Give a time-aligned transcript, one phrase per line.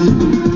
[0.00, 0.49] Thank you.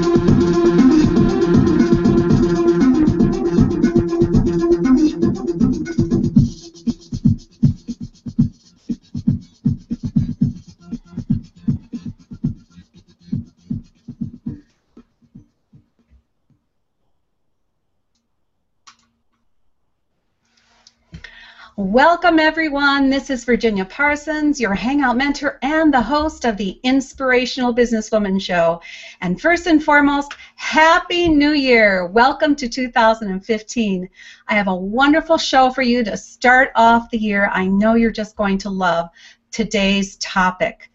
[21.95, 23.09] Welcome, everyone.
[23.09, 28.83] This is Virginia Parsons, your Hangout mentor and the host of the Inspirational Businesswoman Show.
[29.21, 32.09] And first and foremost, Happy New Year!
[32.09, 34.09] Welcome to 2015.
[34.48, 37.48] I have a wonderful show for you to start off the year.
[37.52, 39.09] I know you're just going to love
[39.52, 40.90] today's topic.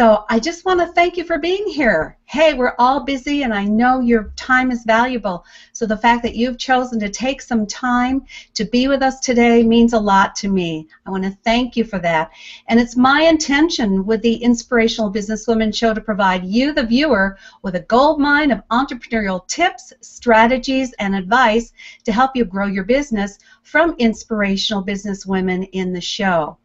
[0.00, 2.16] So I just want to thank you for being here.
[2.24, 5.44] Hey, we're all busy and I know your time is valuable.
[5.74, 8.24] So the fact that you've chosen to take some time
[8.54, 10.88] to be with us today means a lot to me.
[11.04, 12.30] I want to thank you for that.
[12.68, 17.74] And it's my intention with the Inspirational Businesswoman Show to provide you, the viewer, with
[17.74, 23.38] a gold mine of entrepreneurial tips, strategies, and advice to help you grow your business
[23.64, 26.56] from inspirational businesswomen in the show.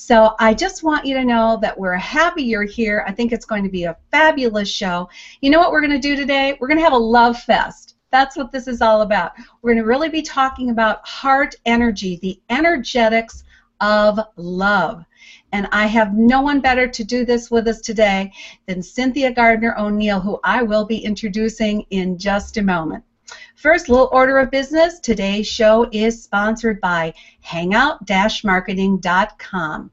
[0.00, 3.04] So I just want you to know that we're happy you're here.
[3.08, 5.08] I think it's going to be a fabulous show.
[5.40, 6.56] You know what we're going to do today?
[6.60, 7.96] We're going to have a love fest.
[8.12, 9.32] That's what this is all about.
[9.60, 13.42] We're going to really be talking about heart energy, the energetics
[13.80, 15.04] of love.
[15.50, 18.30] And I have no one better to do this with us today
[18.66, 23.02] than Cynthia Gardner O'Neill, who I will be introducing in just a moment.
[23.54, 25.00] First, little order of business.
[25.00, 29.90] Today's show is sponsored by Hangout-Marketing.com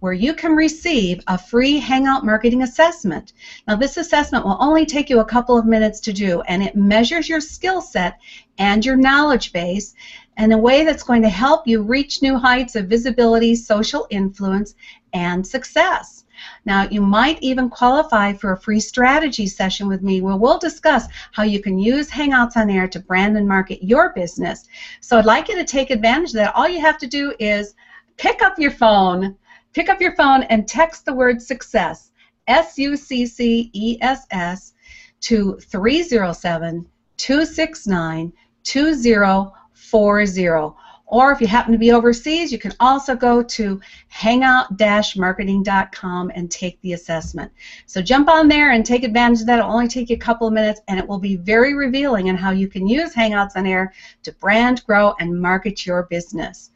[0.00, 3.32] where you can receive a free Hangout Marketing Assessment.
[3.68, 6.74] Now, this assessment will only take you a couple of minutes to do, and it
[6.74, 8.18] measures your skill set
[8.58, 9.94] and your knowledge base
[10.36, 14.74] in a way that's going to help you reach new heights of visibility, social influence,
[15.12, 16.21] and success.
[16.64, 21.08] Now, you might even qualify for a free strategy session with me where we'll discuss
[21.32, 24.68] how you can use Hangouts on Air to brand and market your business.
[25.00, 26.54] So I'd like you to take advantage of that.
[26.54, 27.74] All you have to do is
[28.16, 29.36] pick up your phone,
[29.72, 32.12] pick up your phone and text the word success,
[32.46, 34.74] S U C C E S S,
[35.22, 36.86] to 307
[37.16, 38.32] 269
[38.64, 40.76] 2040.
[41.12, 43.78] Or if you happen to be overseas, you can also go to
[44.08, 47.52] hangout-marketing.com and take the assessment.
[47.84, 49.58] So jump on there and take advantage of that.
[49.58, 52.36] It'll only take you a couple of minutes, and it will be very revealing in
[52.36, 56.70] how you can use Hangouts on Air to brand, grow, and market your business.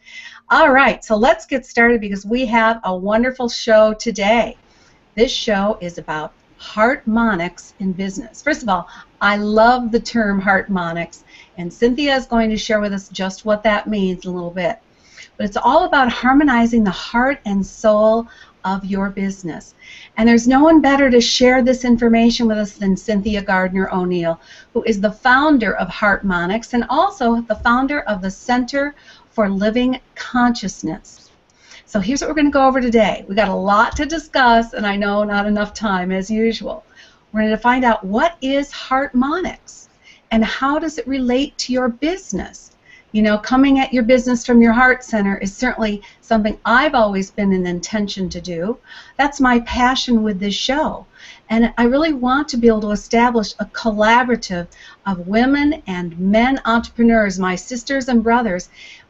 [0.50, 4.58] All right, so let's get started because we have a wonderful show today.
[5.14, 8.42] This show is about harmonics in business.
[8.42, 8.86] First of all,
[9.22, 11.22] I love the term Heartmonics
[11.58, 14.50] and Cynthia is going to share with us just what that means in a little
[14.50, 14.78] bit.
[15.36, 18.28] But it's all about harmonizing the heart and soul
[18.64, 19.74] of your business.
[20.16, 24.40] And there's no one better to share this information with us than Cynthia Gardner O'Neill,
[24.74, 28.94] who is the founder of Heartmonics and also the founder of the Center
[29.30, 31.30] for Living Consciousness.
[31.84, 33.24] So here's what we're going to go over today.
[33.28, 36.84] We got a lot to discuss, and I know not enough time as usual.
[37.32, 39.85] We're going to find out what is Heartmonics
[40.30, 42.72] and how does it relate to your business?
[43.12, 47.30] You know, coming at your business from your heart center is certainly something I've always
[47.30, 48.78] been an intention to do.
[49.16, 51.06] That's my passion with this show.
[51.48, 54.66] And I really want to be able to establish a collaborative
[55.06, 58.68] of women and men entrepreneurs, my sisters and brothers,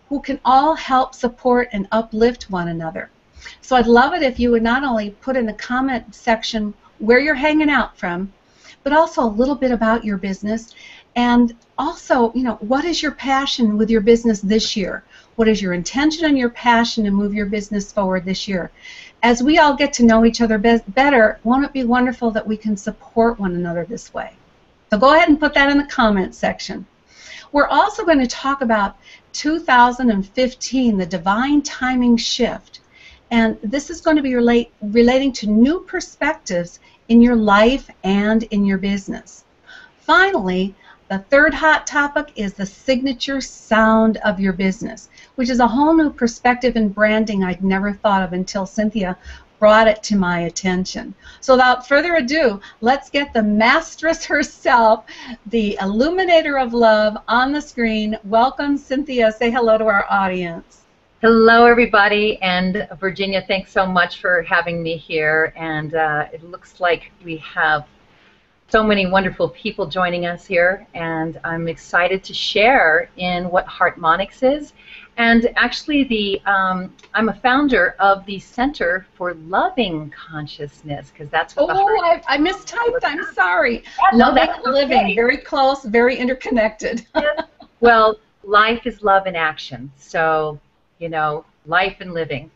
[0.09, 3.10] who can all help support and uplift one another.
[3.60, 7.19] So I'd love it if you would not only put in the comment section where
[7.19, 8.33] you're hanging out from,
[8.84, 10.75] but also a little bit about your business
[11.16, 15.03] and also, you know, what is your passion with your business this year?
[15.37, 18.71] What is your intention and your passion to move your business forward this year?
[19.22, 22.47] As we all get to know each other be better, won't it be wonderful that
[22.47, 24.34] we can support one another this way?
[24.91, 26.87] So go ahead and put that in the comments section.
[27.50, 28.97] We're also going to talk about
[29.33, 32.81] 2015, the divine timing shift.
[33.31, 36.78] And this is going to be relate, relating to new perspectives
[37.09, 39.44] in your life and in your business.
[40.01, 40.74] Finally,
[41.08, 45.94] the third hot topic is the signature sound of your business, which is a whole
[45.94, 49.16] new perspective in branding I'd never thought of until Cynthia
[49.60, 51.14] brought it to my attention.
[51.41, 55.04] So without further ado, let's get the mastress herself,
[55.47, 58.18] the illuminator of love, on the screen.
[58.24, 59.30] Welcome, Cynthia.
[59.30, 60.82] Say hello to our audience.
[61.22, 65.53] Hello, everybody, and Virginia, thanks so much for having me here.
[65.56, 67.86] And uh, it looks like we have
[68.68, 74.42] so many wonderful people joining us here, and I'm excited to share in what Heartmonics
[74.42, 74.72] is.
[75.18, 81.57] And actually, the um, I'm a founder of the Center for Loving Consciousness because that's
[81.57, 81.74] what.
[81.74, 83.01] Oh, I, I mistyped.
[83.03, 83.83] I'm sorry.
[84.13, 87.07] Yeah, no, Loving and living, very close, very interconnected.
[87.80, 89.92] Well, life is love in action.
[89.98, 90.59] So,
[90.98, 92.51] you know, life and living.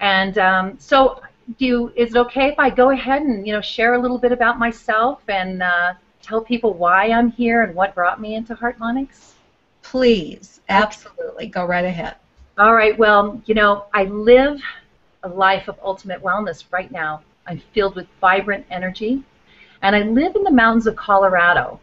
[0.00, 1.20] And um, so,
[1.58, 4.18] do you, is it okay if I go ahead and you know share a little
[4.18, 8.54] bit about myself and uh, tell people why I'm here and what brought me into
[8.54, 9.32] Heartmonics?
[9.82, 12.16] Please, absolutely, go right ahead.
[12.58, 12.96] All right.
[12.98, 14.60] Well, you know, I live
[15.22, 17.22] a life of ultimate wellness right now.
[17.46, 19.22] I'm filled with vibrant energy,
[19.82, 21.80] and I live in the mountains of Colorado.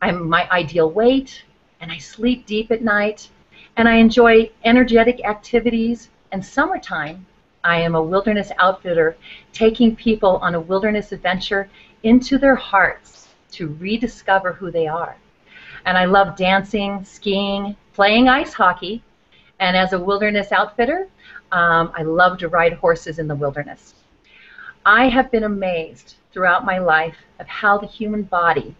[0.00, 1.44] I'm my ideal weight,
[1.80, 3.28] and I sleep deep at night,
[3.76, 6.08] and I enjoy energetic activities.
[6.32, 7.26] And summertime,
[7.64, 9.16] I am a wilderness outfitter,
[9.52, 11.68] taking people on a wilderness adventure
[12.02, 15.16] into their hearts to rediscover who they are.
[15.84, 19.02] And I love dancing, skiing, playing ice hockey,
[19.60, 21.08] and as a wilderness outfitter,
[21.50, 23.94] um, I love to ride horses in the wilderness.
[24.86, 28.76] I have been amazed throughout my life of how the human body,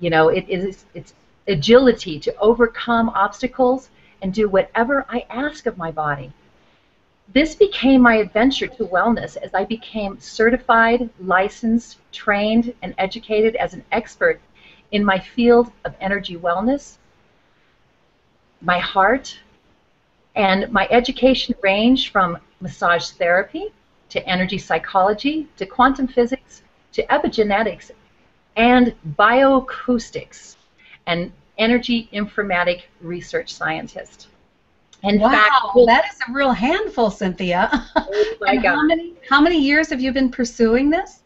[0.00, 1.14] you know, it is its
[1.46, 3.90] agility to overcome obstacles
[4.22, 6.32] and do whatever I ask of my body.
[7.28, 13.72] This became my adventure to wellness as I became certified, licensed, trained, and educated as
[13.74, 14.40] an expert
[14.92, 16.98] in my field of energy wellness,
[18.60, 19.38] my heart,
[20.36, 23.72] and my education ranged from massage therapy
[24.10, 26.62] to energy psychology to quantum physics
[26.92, 27.90] to epigenetics
[28.56, 30.56] and bioacoustics
[31.06, 34.28] and energy informatic research scientist.
[35.04, 35.54] In wow, fact,
[35.86, 37.68] that is a real handful, Cynthia.
[37.96, 38.76] oh my God.
[38.76, 41.20] how many how many years have you been pursuing this?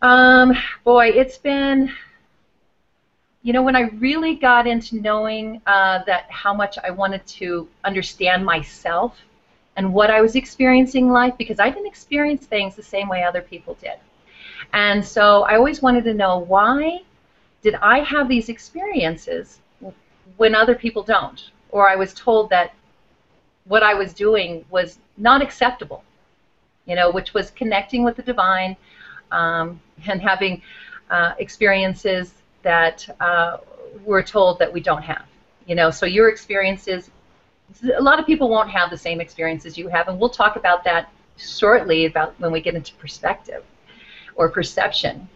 [0.00, 1.92] Um, boy, it's been,
[3.42, 7.68] you know, when I really got into knowing uh, that how much I wanted to
[7.84, 9.18] understand myself
[9.76, 13.24] and what I was experiencing in life, because I didn't experience things the same way
[13.24, 13.98] other people did.
[14.72, 17.00] And so I always wanted to know why
[17.62, 19.58] did I have these experiences
[20.36, 21.50] when other people don't?
[21.70, 22.72] Or I was told that
[23.70, 26.02] what I was doing was not acceptable,
[26.86, 28.76] you know, which was connecting with the divine
[29.30, 30.60] um, and having
[31.08, 33.58] uh, experiences that uh,
[34.04, 35.24] we're told that we don't have.
[35.66, 37.10] You know, so your experiences,
[37.96, 40.82] a lot of people won't have the same experiences you have, and we'll talk about
[40.82, 43.62] that shortly about when we get into perspective
[44.34, 45.28] or perception.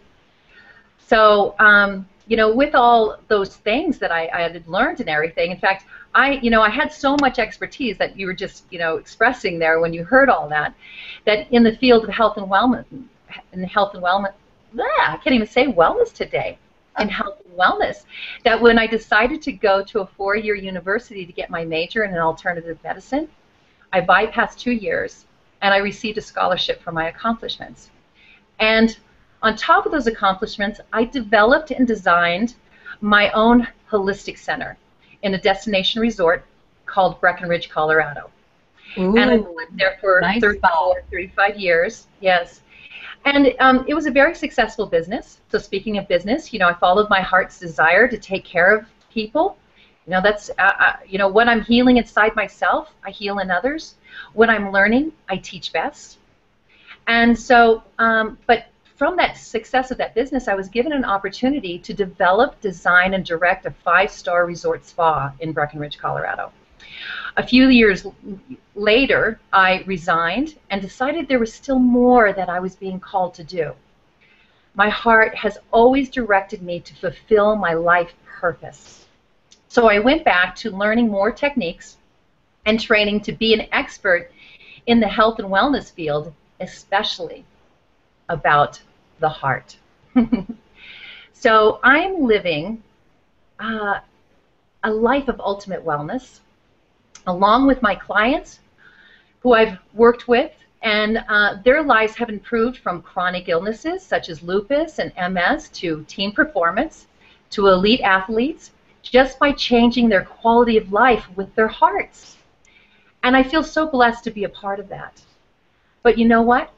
[1.07, 5.51] So, um, you know, with all those things that I, I had learned and everything,
[5.51, 8.79] in fact, I, you know, I had so much expertise that you were just, you
[8.79, 10.73] know, expressing there when you heard all that,
[11.25, 12.85] that in the field of health and wellness,
[13.53, 14.33] in health and wellness,
[14.73, 16.57] blah, I can't even say wellness today,
[16.99, 18.05] in health and wellness,
[18.43, 22.17] that when I decided to go to a four-year university to get my major in
[22.17, 23.27] alternative medicine,
[23.93, 25.25] I bypassed two years
[25.61, 27.89] and I received a scholarship for my accomplishments.
[28.59, 28.97] And
[29.45, 32.55] on top of those accomplishments, I developed and designed
[32.99, 34.75] my own holistic center
[35.21, 36.43] in a destination resort
[36.87, 38.31] called Breckenridge, Colorado.
[38.97, 42.07] Ooh, and I lived there for nice 34, 35 years.
[42.21, 42.61] Yes.
[43.25, 45.39] And um, it was a very successful business.
[45.51, 48.87] So speaking of business, you know, I followed my heart's desire to take care of
[49.11, 49.57] people.
[50.07, 53.51] You know, that's, uh, uh, you know, when I'm healing inside myself, I heal in
[53.51, 53.93] others.
[54.33, 56.17] When I'm learning, I teach best.
[57.05, 58.65] And so, um, but
[58.95, 63.25] from that success of that business, I was given an opportunity to develop, design, and
[63.25, 66.51] direct a five-star resort spa in Breckenridge, Colorado.
[67.35, 68.07] A few years
[68.73, 73.43] later, I resigned and decided there was still more that I was being called to
[73.43, 73.73] do.
[74.75, 79.05] My heart has always directed me to fulfill my life purpose.
[79.67, 81.97] So I went back to learning more techniques
[82.65, 84.31] and training to be an expert
[84.85, 87.43] in the health and wellness field, especially
[88.29, 88.81] about
[89.19, 89.77] the heart.
[91.33, 92.83] so I'm living
[93.59, 93.99] uh,
[94.83, 96.39] a life of ultimate wellness
[97.27, 98.59] along with my clients
[99.39, 100.51] who I've worked with,
[100.81, 106.03] and uh, their lives have improved from chronic illnesses such as lupus and MS to
[106.07, 107.07] team performance
[107.51, 112.37] to elite athletes just by changing their quality of life with their hearts.
[113.23, 115.21] And I feel so blessed to be a part of that.
[116.03, 116.71] But you know what?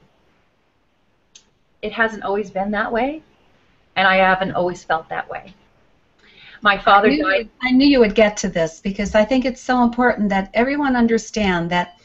[1.82, 3.22] It hasn't always been that way,
[3.96, 5.54] and I haven't always felt that way.
[6.62, 7.40] My father I knew, died.
[7.46, 10.50] you, I knew you would get to this because I think it's so important that
[10.54, 11.98] everyone understand that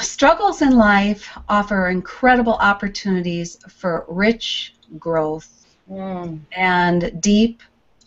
[0.00, 5.56] struggles in life offer incredible opportunities for rich growth
[5.90, 6.38] Mm.
[6.56, 7.62] and deep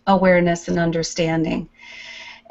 [0.07, 1.67] awareness and understanding.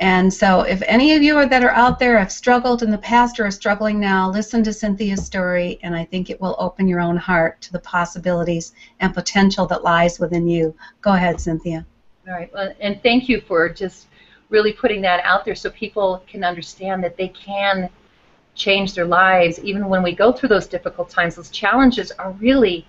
[0.02, 3.38] And so, if any of you that are out there have struggled in the past
[3.38, 6.98] or are struggling now, listen to Cynthia's story, and I think it will open your
[6.98, 10.74] own heart to the possibilities and potential that lies within you.
[11.02, 11.86] Go ahead, Cynthia.
[12.26, 12.52] All right.
[12.52, 14.08] Well, and thank you for just
[14.48, 17.88] really putting that out there so people can understand that they can
[18.56, 21.36] change their lives even when we go through those difficult times.
[21.36, 22.84] Those challenges are really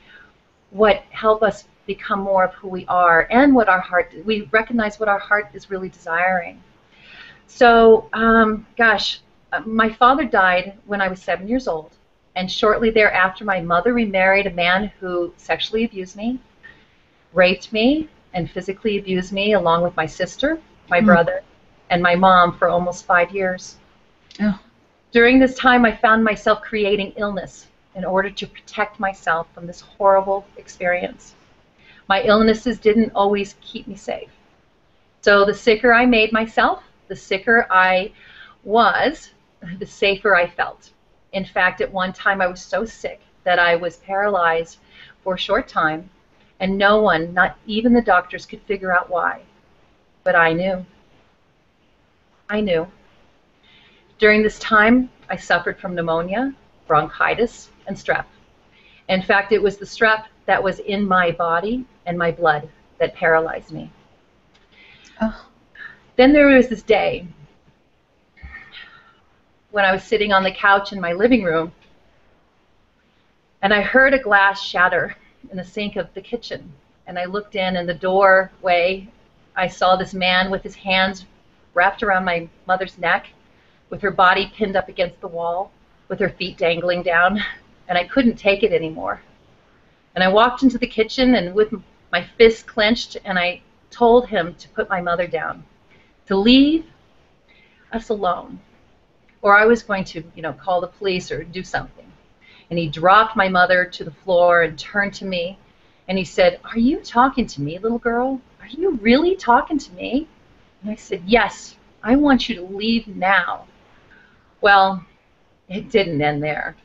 [0.71, 4.99] what help us become more of who we are and what our heart we recognize
[4.99, 6.59] what our heart is really desiring.
[7.53, 9.19] So, um, gosh,
[9.51, 11.91] uh, my father died when I was seven years old,
[12.35, 16.39] and shortly thereafter, my mother remarried a man who sexually abused me,
[17.31, 20.57] raped me, and physically abused me, along with my sister,
[20.89, 21.05] my Hmm.
[21.05, 21.43] brother,
[21.91, 23.77] and my mom for almost five years.
[24.41, 24.59] Oh.
[25.11, 29.79] During this time, I found myself creating illness in order to protect myself from this
[29.79, 31.35] horrible experience.
[32.09, 34.31] My illnesses didn't always keep me safe.
[35.21, 36.83] So the sicker I made myself,
[37.13, 38.11] the sicker I
[38.63, 39.29] was,
[39.77, 40.89] the safer I felt.
[41.31, 44.79] In fact, at one time I was so sick that I was paralyzed
[45.23, 46.09] for a short time,
[46.59, 49.41] and no one, not even the doctors, could figure out why.
[50.23, 50.83] But I knew.
[52.49, 52.87] I knew.
[54.17, 56.51] During this time, I suffered from pneumonia,
[56.87, 58.25] bronchitis, and strep.
[59.07, 62.67] In fact, it was the strep that was in my body and my blood
[62.97, 63.91] that paralyzed me.
[65.21, 65.45] Oh.
[66.15, 67.27] Then there was this day
[69.71, 71.71] when I was sitting on the couch in my living room
[73.63, 75.15] and I heard a glass shatter
[75.49, 76.71] in the sink of the kitchen.
[77.07, 79.07] And I looked in, and the doorway,
[79.55, 81.25] I saw this man with his hands
[81.73, 83.27] wrapped around my mother's neck,
[83.89, 85.71] with her body pinned up against the wall,
[86.07, 87.39] with her feet dangling down,
[87.87, 89.21] and I couldn't take it anymore.
[90.15, 91.73] And I walked into the kitchen, and with
[92.11, 95.63] my fists clenched, and I told him to put my mother down,
[96.27, 96.85] to leave
[97.91, 98.59] us alone,
[99.41, 102.05] or I was going to, you know, call the police or do something.
[102.69, 105.59] And he dropped my mother to the floor and turned to me,
[106.07, 108.41] and he said, "Are you talking to me, little girl?
[108.61, 110.27] Are you really talking to me?"
[110.81, 111.75] And I said, "Yes.
[112.05, 113.65] I want you to leave now."
[114.59, 115.05] Well,
[115.69, 116.75] it didn't end there.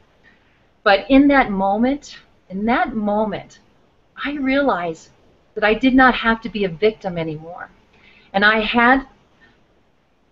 [0.83, 2.19] But in that moment,
[2.49, 3.61] in that moment,
[4.25, 5.11] I realized
[5.55, 7.71] that I did not have to be a victim anymore.
[8.33, 9.07] And I had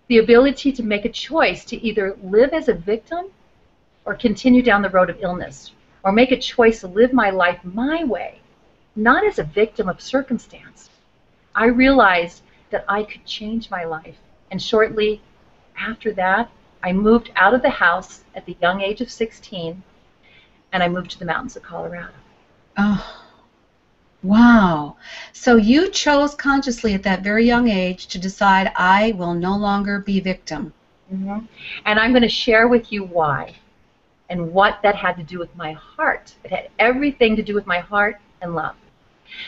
[0.09, 3.27] the ability to make a choice to either live as a victim
[4.05, 5.73] or continue down the road of illness,
[6.05, 8.41] or make a choice to live my life my way,
[8.95, 10.91] not as a victim of circumstance.
[11.55, 14.17] I realized that I could change my life.
[14.51, 15.21] And shortly
[15.77, 16.51] after that,
[16.83, 19.83] I moved out of the house at the young age of 16
[20.73, 22.13] and I moved to the mountains of Colorado.
[22.77, 23.26] Oh,
[24.27, 24.97] wow.
[25.33, 30.01] So you chose consciously at that very young age to decide I will no longer
[30.01, 30.73] be victim.
[31.11, 31.39] hmm
[31.85, 33.55] And I'm going to share with you why
[34.29, 36.35] and what that had to do with my heart.
[36.45, 38.77] It had everything to do with my heart and love.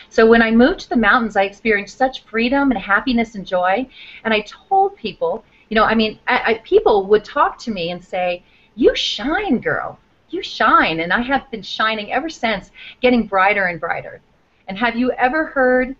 [0.09, 3.87] So when I moved to the mountains, I experienced such freedom and happiness and joy.
[4.23, 7.91] And I told people, you know, I mean, I, I, people would talk to me
[7.91, 8.43] and say,
[8.75, 9.99] "You shine, girl.
[10.29, 12.71] You shine." And I have been shining ever since,
[13.01, 14.21] getting brighter and brighter.
[14.69, 15.95] And have you ever heard,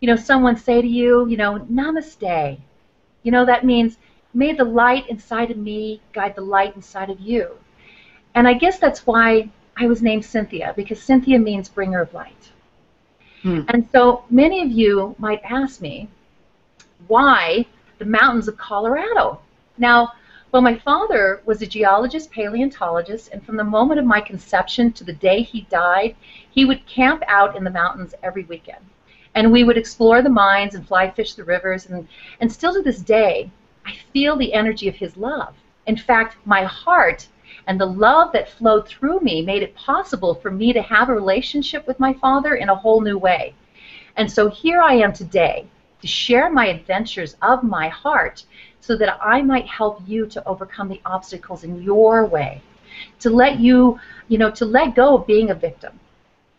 [0.00, 2.58] you know, someone say to you, you know, "Namaste"?
[3.22, 3.98] You know, that means
[4.32, 7.50] may the light inside of me guide the light inside of you.
[8.34, 12.50] And I guess that's why I was named Cynthia, because Cynthia means bringer of light.
[13.42, 13.62] Hmm.
[13.68, 16.08] And so many of you might ask me,
[17.06, 17.66] why
[17.98, 19.40] the mountains of Colorado?
[19.76, 20.12] Now,
[20.50, 25.04] well, my father was a geologist, paleontologist, and from the moment of my conception to
[25.04, 26.16] the day he died,
[26.50, 28.84] he would camp out in the mountains every weekend.
[29.34, 32.08] And we would explore the mines and fly fish the rivers, and,
[32.40, 33.50] and still to this day,
[33.84, 35.54] I feel the energy of his love.
[35.86, 37.28] In fact, my heart
[37.66, 41.14] and the love that flowed through me made it possible for me to have a
[41.14, 43.54] relationship with my father in a whole new way.
[44.16, 45.66] And so here I am today
[46.00, 48.44] to share my adventures of my heart
[48.80, 52.62] so that I might help you to overcome the obstacles in your way.
[53.20, 55.98] To let you, you know, to let go of being a victim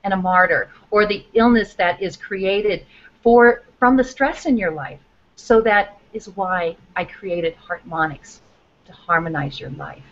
[0.04, 2.86] and a martyr or the illness that is created
[3.22, 5.00] for from the stress in your life.
[5.36, 8.40] So that is why I created Heartmonics
[8.86, 10.04] to harmonize your life.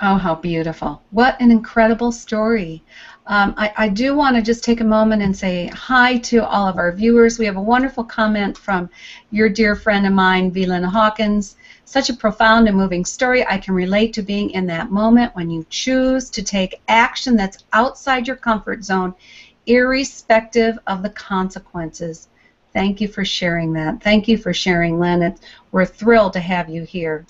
[0.00, 1.00] Oh, how beautiful.
[1.10, 2.82] What an incredible story.
[3.26, 6.66] Um, I, I do want to just take a moment and say hi to all
[6.66, 7.38] of our viewers.
[7.38, 8.90] We have a wonderful comment from
[9.30, 11.56] your dear friend of mine, Velin Hawkins.
[11.84, 13.46] Such a profound and moving story.
[13.46, 17.64] I can relate to being in that moment when you choose to take action that's
[17.72, 19.14] outside your comfort zone
[19.66, 22.28] irrespective of the consequences.
[22.72, 24.02] Thank you for sharing that.
[24.02, 25.22] Thank you for sharing, Lynn.
[25.22, 27.26] It's, we're thrilled to have you here.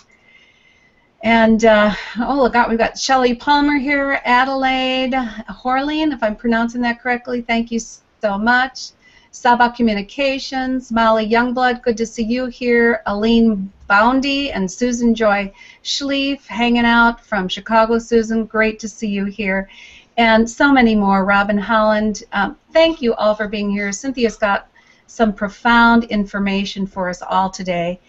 [1.22, 7.00] And uh, oh, look, we've got Shelly Palmer here, Adelaide Horleen, if I'm pronouncing that
[7.00, 7.42] correctly.
[7.42, 8.90] Thank you so much.
[9.30, 13.02] Saba Communications, Molly Youngblood, good to see you here.
[13.06, 15.50] Aline Boundy and Susan Joy
[15.82, 17.98] Schlief hanging out from Chicago.
[17.98, 19.70] Susan, great to see you here.
[20.18, 21.24] And so many more.
[21.24, 23.90] Robin Holland, um, thank you all for being here.
[23.92, 24.68] Cynthia's got
[25.06, 28.00] some profound information for us all today.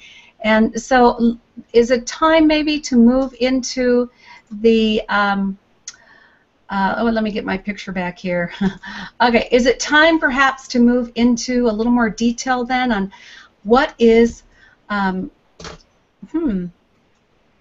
[0.43, 1.38] And so,
[1.71, 4.09] is it time maybe to move into
[4.51, 5.57] the um,
[6.73, 8.51] uh, oh, let me get my picture back here.
[9.21, 13.12] okay, is it time perhaps to move into a little more detail then on
[13.62, 14.41] what is,
[14.89, 15.29] um,
[16.31, 16.65] hmm,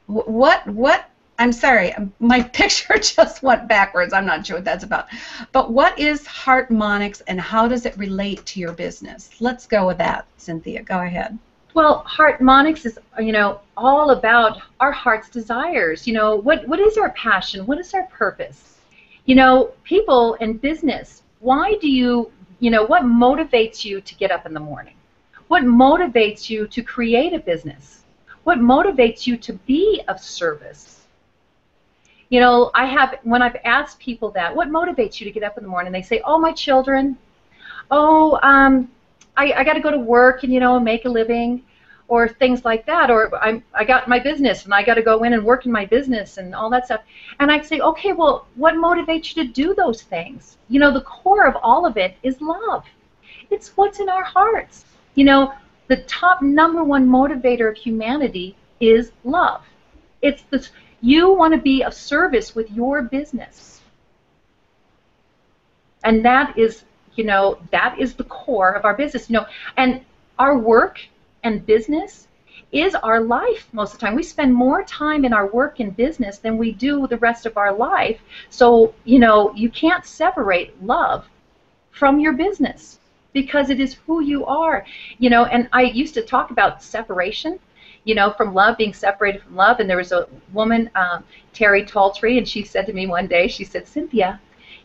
[0.07, 4.15] what, what, I'm sorry, um, my picture just went backwards.
[4.15, 5.09] I'm not sure what that's about.
[5.53, 9.31] But what is Heartmonics and how does it relate to your business?
[9.41, 10.83] Let's go with that, Cynthia.
[10.83, 11.39] Go ahead.
[11.75, 16.07] Well, Heartmonics is, you know, all about our heart's desires.
[16.07, 17.67] You know, what, what is our passion?
[17.67, 18.79] What is our purpose?
[19.25, 24.31] You know, people in business, why do you, you know, what motivates you to get
[24.31, 24.95] up in the morning?
[25.49, 28.05] What motivates you to create a business?
[28.45, 31.05] What motivates you to be of service?
[32.29, 35.57] You know, I have, when I've asked people that, what motivates you to get up
[35.57, 35.93] in the morning?
[35.93, 37.17] They say, oh, my children.
[37.91, 38.91] Oh, um,
[39.37, 41.62] I, I got to go to work and, you know, make a living
[42.09, 45.23] or things like that, or I'm, I got my business and I got to go
[45.23, 47.01] in and work in my business and all that stuff.
[47.41, 50.59] And I'd say, okay, well, what motivates you to do those things?
[50.69, 52.85] You know, the core of all of it is love.
[53.51, 54.85] It's what's in our hearts.
[55.15, 55.55] You know,
[55.89, 59.62] the top number one motivator of humanity is love.
[60.21, 60.71] It's this,
[61.01, 63.81] you want to be of service with your business.
[66.05, 69.28] And that is, you know, that is the core of our business.
[69.28, 70.00] You know, and
[70.38, 71.00] our work
[71.42, 72.28] and business
[72.73, 74.14] is our life most of the time.
[74.14, 77.57] We spend more time in our work and business than we do the rest of
[77.57, 78.21] our life.
[78.49, 81.26] So, you know, you can't separate love
[81.90, 82.99] from your business
[83.35, 84.87] because it is who you are.
[85.19, 87.59] You know, and I used to talk about separation,
[88.05, 89.81] you know, from love, being separated from love.
[89.81, 93.48] And there was a woman, um, Terry Taltree, and she said to me one day,
[93.48, 94.40] she said, Cynthia,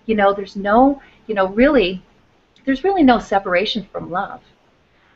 [0.05, 2.01] you know, there's no, you know, really,
[2.67, 4.41] there's really no separation from love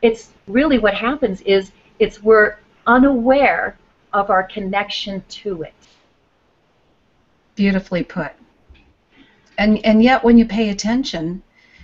[0.02, 3.78] it's really what happens is it's we're unaware
[4.12, 5.74] of our connection to it.
[7.54, 8.32] Beautifully put.
[9.58, 11.42] And and yet when you pay attention,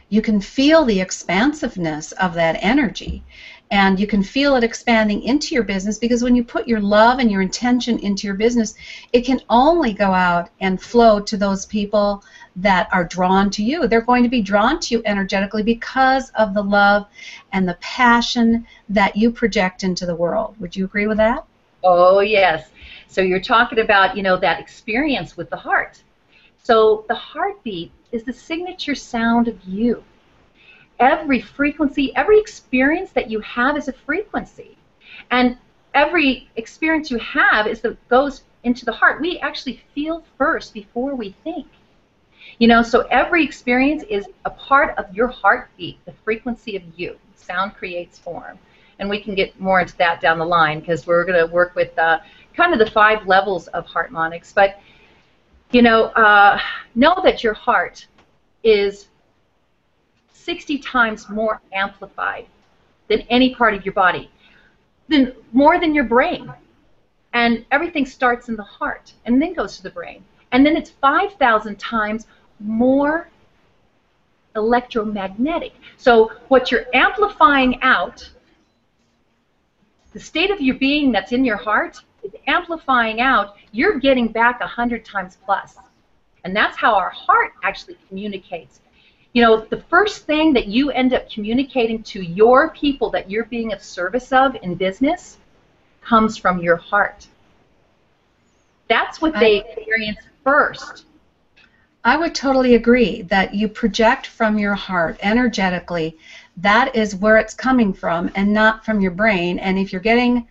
[0.09, 3.22] you can feel the expansiveness of that energy
[3.70, 7.18] and you can feel it expanding into your business because when you put your love
[7.18, 8.74] and your intention into your business,
[9.12, 12.24] it can only go out and flow to those people
[12.60, 13.86] that are drawn to you.
[13.86, 17.06] They're going to be drawn to you energetically because of the love
[17.52, 20.56] and the passion that you project into the world.
[20.60, 21.44] Would you agree with that?
[21.84, 22.70] Oh, yes.
[23.06, 26.02] So you're talking about, you know, that experience with the heart.
[26.62, 30.02] So the heartbeat is the signature sound of you
[31.00, 34.76] every frequency, every experience that you have is a frequency.
[35.30, 35.56] And
[35.94, 39.20] every experience you have is that goes into the heart.
[39.20, 41.66] We actually feel first before we think.
[42.58, 47.16] You know, so every experience is a part of your heartbeat, the frequency of you.
[47.36, 48.58] Sound creates form.
[48.98, 51.76] And we can get more into that down the line because we're going to work
[51.76, 52.18] with uh,
[52.56, 54.52] kind of the five levels of Heartmonics.
[54.52, 54.80] But,
[55.70, 56.58] you know, uh,
[56.96, 58.06] know that your heart
[58.64, 59.06] is
[60.32, 62.46] 60 times more amplified
[63.06, 64.30] than any part of your body,
[65.06, 66.52] than more than your brain.
[67.34, 70.24] And everything starts in the heart and then goes to the brain.
[70.50, 72.26] And then it's 5,000 times
[72.60, 73.28] more
[74.56, 75.72] electromagnetic.
[75.96, 78.28] So what you're amplifying out,
[80.12, 84.56] the state of your being that's in your heart is amplifying out, you're getting back
[84.60, 85.76] a 100 times plus.
[86.44, 88.80] And that's how our heart actually communicates
[89.32, 93.44] you know, the first thing that you end up communicating to your people that you're
[93.44, 95.38] being of service of in business
[96.02, 97.26] comes from your heart.
[98.88, 101.04] That's what they experience first.
[102.08, 106.16] I would totally agree that you project from your heart energetically.
[106.56, 109.58] That is where it's coming from and not from your brain.
[109.58, 110.48] And if you're getting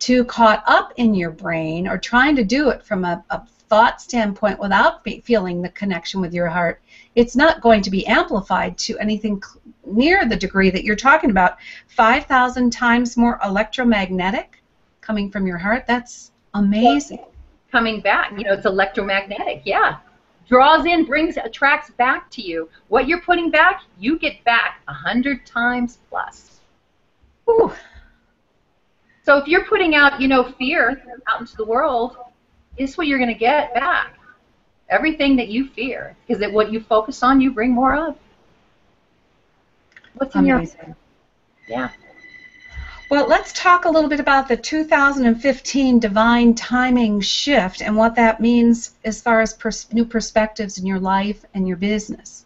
[0.00, 4.02] too caught up in your brain or trying to do it from a, a thought
[4.02, 6.82] standpoint without feeling the connection with your heart,
[7.14, 9.40] it's not going to be amplified to anything
[9.86, 11.58] near the degree that you're talking about.
[11.86, 14.60] 5,000 times more electromagnetic
[15.02, 17.24] coming from your heart, that's amazing.
[17.70, 19.98] Coming back, you know, it's electromagnetic, yeah.
[20.50, 22.68] Draws in, brings, attracts back to you.
[22.88, 26.60] What you're putting back, you get back a hundred times plus.
[27.48, 27.72] Ooh.
[29.22, 32.16] So if you're putting out, you know, fear out into the world,
[32.76, 34.18] this what you're going to get back.
[34.88, 38.16] Everything that you fear, because that what you focus on, you bring more of.
[40.14, 40.78] What's in Amazing.
[40.84, 40.96] your
[41.68, 41.90] yeah?
[43.10, 48.38] Well, let's talk a little bit about the 2015 divine timing shift and what that
[48.38, 52.44] means as far as pers- new perspectives in your life and your business.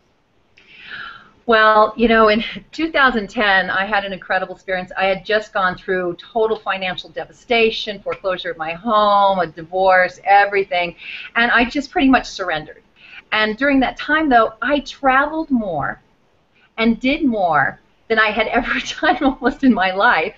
[1.45, 4.91] Well, you know, in 2010, I had an incredible experience.
[4.97, 10.97] I had just gone through total financial devastation, foreclosure of my home, a divorce, everything,
[11.37, 12.83] and I just pretty much surrendered.
[13.33, 16.01] And during that time, though, I traveled more
[16.79, 18.73] and did more than I had ever
[19.03, 20.37] done almost in my life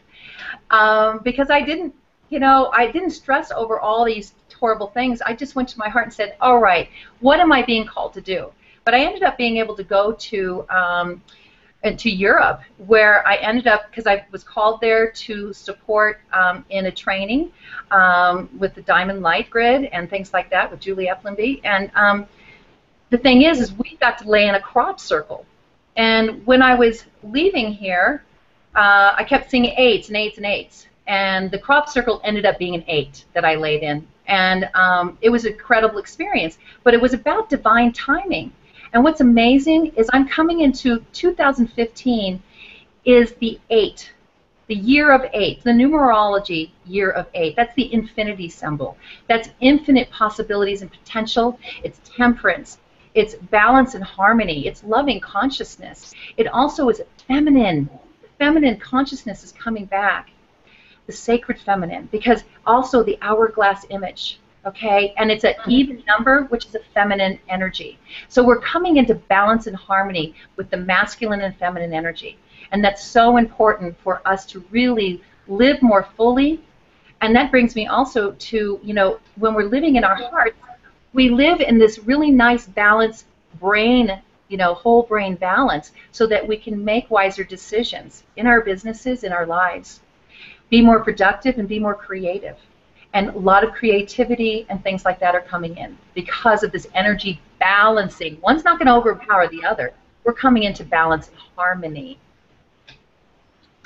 [0.70, 1.94] um, because I didn't,
[2.30, 5.22] you know, I didn't stress over all these horrible things.
[5.22, 6.88] I just went to my heart and said, all right,
[7.20, 8.52] what am I being called to do?
[8.84, 11.22] But I ended up being able to go to um,
[11.84, 16.86] to Europe, where I ended up because I was called there to support um, in
[16.86, 17.52] a training
[17.90, 21.60] um, with the Diamond Light Grid and things like that with Julie Eplenby.
[21.64, 22.26] And um,
[23.10, 25.46] the thing is, is we got to lay in a crop circle.
[25.96, 28.24] And when I was leaving here,
[28.76, 30.86] uh, I kept seeing eights and eights and eights.
[31.06, 34.06] And the crop circle ended up being an eight that I laid in.
[34.26, 36.58] And um, it was an incredible experience.
[36.84, 38.52] But it was about divine timing.
[38.92, 42.42] And what's amazing is I'm coming into 2015
[43.04, 44.12] is the eight,
[44.66, 47.54] the year of eight, the numerology year of eight.
[47.56, 48.96] That's the infinity symbol.
[49.28, 51.58] That's infinite possibilities and potential.
[51.84, 52.78] It's temperance.
[53.14, 54.66] It's balance and harmony.
[54.66, 56.12] It's loving consciousness.
[56.36, 57.88] It also is feminine
[58.38, 60.30] feminine consciousness is coming back,
[61.06, 65.14] the sacred feminine, because also the hourglass image, okay?
[65.16, 67.98] And it's an even number, which is a feminine energy.
[68.28, 72.38] So we're coming into balance and harmony with the masculine and feminine energy.
[72.72, 76.60] And that's so important for us to really live more fully.
[77.20, 80.56] And that brings me also to, you know, when we're living in our hearts,
[81.12, 83.26] we live in this really nice balanced
[83.58, 88.60] brain you know, whole brain balance so that we can make wiser decisions in our
[88.60, 90.00] businesses, in our lives.
[90.70, 92.56] Be more productive and be more creative.
[93.14, 96.86] And a lot of creativity and things like that are coming in because of this
[96.94, 98.38] energy balancing.
[98.40, 99.94] One's not going to overpower the other.
[100.24, 102.18] We're coming into balance and harmony.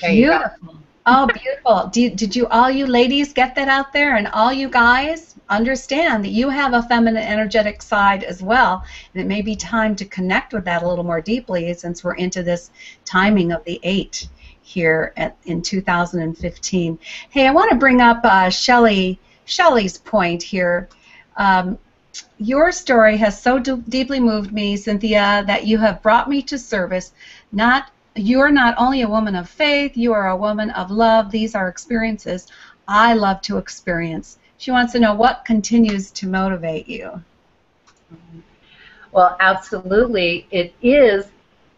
[0.01, 0.77] There Beautiful.
[1.07, 1.89] Oh, beautiful.
[1.93, 4.17] Did, did you, all you ladies, get that out there?
[4.17, 8.85] And all you guys understand that you have a feminine energetic side as well.
[9.13, 12.15] And it may be time to connect with that a little more deeply since we're
[12.15, 12.71] into this
[13.05, 14.29] timing of the eight
[14.63, 16.99] here at, in 2015.
[17.31, 20.89] Hey, I want to bring up uh, Shelly, Shelly's point here.
[21.37, 21.79] Um,
[22.39, 27.13] your story has so deeply moved me, Cynthia, that you have brought me to service,
[27.53, 31.31] not you're not only a woman of faith, you are a woman of love.
[31.31, 32.49] These are experiences
[32.89, 34.39] I love to experience.
[34.61, 37.25] She wants to know what continues to motivate you.
[39.11, 40.47] Well, absolutely.
[40.51, 41.25] It is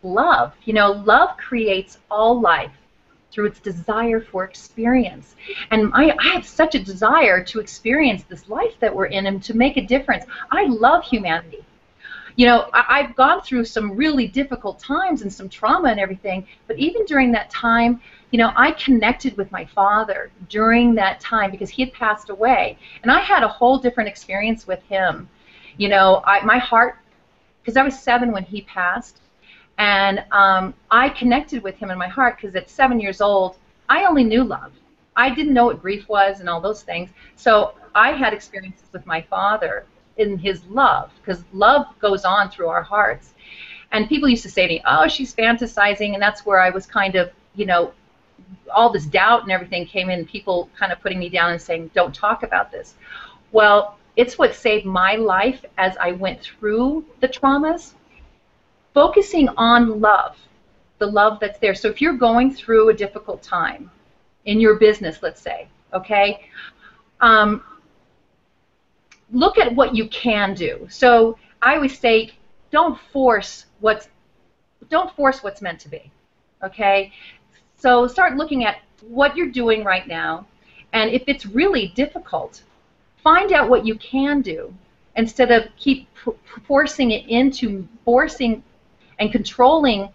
[0.03, 0.53] love.
[0.65, 2.73] You know, love creates all life
[3.31, 5.37] through its desire for experience.
[5.71, 9.41] And I, I have such a desire to experience this life that we're in and
[9.45, 10.25] to make a difference.
[10.51, 11.65] I love humanity
[12.37, 16.47] you know, I, have gone through some really difficult times and some trauma and everything,
[16.67, 18.01] but even during that time,
[18.33, 22.79] you know, I connected with my father during that time because he had passed away,
[23.03, 25.29] and I had a whole different experience with him.
[25.77, 26.99] You know, I, my heart,
[27.61, 29.21] because I was seven when he passed,
[29.77, 33.57] and um, I connected with him in my heart because at seven years old,
[33.91, 34.73] I only knew love.
[35.15, 37.11] I didn't know what grief was and all those things.
[37.37, 39.85] So I had experiences with my father
[40.17, 43.35] in his love because love goes on through our hearts.
[43.91, 46.87] And people used to say to me, "Oh, she's fantasizing," and that's where I was
[46.87, 47.93] kind of, you know,
[48.73, 50.25] all this doubt and everything came in.
[50.27, 52.95] People kind of putting me down and saying, "Don't talk about this."
[53.53, 57.95] Well, it's what saved my life as I went through the traumas.
[58.95, 60.37] Focusing on love,
[60.99, 61.75] the love that's there.
[61.75, 63.91] So if you're going through a difficult time
[64.45, 66.47] in your business, let's say, okay,
[67.21, 67.63] um,
[69.33, 70.87] look at what you can do.
[70.91, 72.33] So I always say,
[72.71, 74.09] don't force what's
[74.91, 76.11] don't force what's meant to be.
[76.63, 77.13] Okay?
[77.83, 78.77] So start looking at
[79.09, 80.47] what you're doing right now,
[80.93, 82.63] and if it's really difficult,
[83.25, 84.73] find out what you can do
[85.17, 86.07] instead of keep
[86.65, 88.63] forcing it into forcing
[89.19, 90.09] and controlling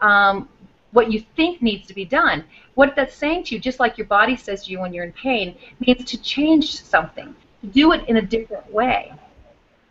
[0.00, 0.48] um,
[0.90, 2.42] what you think needs to be done.
[2.74, 5.12] What that's saying to you, just like your body says to you when you're in
[5.12, 7.36] pain, means to change something
[7.70, 9.12] do it in a different way.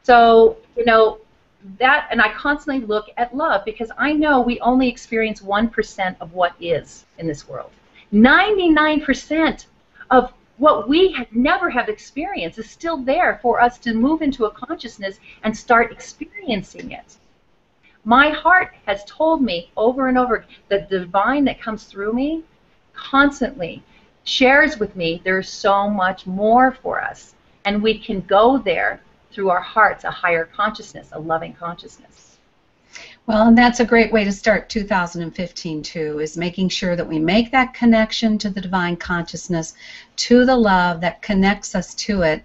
[0.03, 1.19] So, you know,
[1.77, 6.33] that, and I constantly look at love because I know we only experience 1% of
[6.33, 7.71] what is in this world.
[8.13, 9.65] 99%
[10.09, 14.45] of what we have never have experienced is still there for us to move into
[14.45, 17.17] a consciousness and start experiencing it.
[18.03, 22.43] My heart has told me over and over that the divine that comes through me
[22.93, 23.83] constantly
[24.23, 27.33] shares with me there's so much more for us.
[27.65, 32.37] And we can go there through our hearts, a higher consciousness, a loving consciousness.
[33.25, 37.19] Well, and that's a great way to start 2015 too, is making sure that we
[37.19, 39.75] make that connection to the divine consciousness,
[40.17, 42.43] to the love that connects us to it,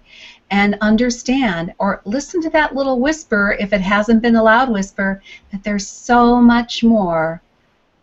[0.49, 5.21] and understand or listen to that little whisper, if it hasn't been a loud whisper,
[5.51, 7.41] that there's so much more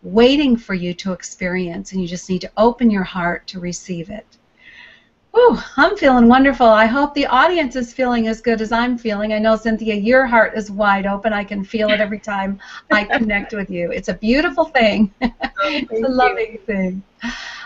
[0.03, 4.11] waiting for you to experience, and you just need to open your heart to receive
[4.11, 4.27] it.
[5.35, 6.69] Whew, I'm feeling wonderful.
[6.69, 9.33] I hope the audience is feeling as good as I'm feeling.
[9.33, 11.33] I know, Cynthia, your heart is wide open.
[11.33, 12.61] I can feel it every time
[12.93, 13.91] I connect with you.
[13.91, 15.13] It's a beautiful thing.
[15.21, 17.03] it's a loving thing.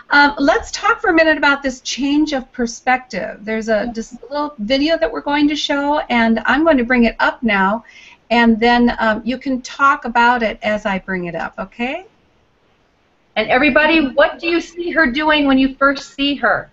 [0.09, 3.45] Um, let's talk for a minute about this change of perspective.
[3.45, 6.85] There's a just a little video that we're going to show, and I'm going to
[6.85, 7.83] bring it up now,
[8.31, 12.07] and then um, you can talk about it as I bring it up, okay?
[13.35, 16.71] And everybody, what do you see her doing when you first see her?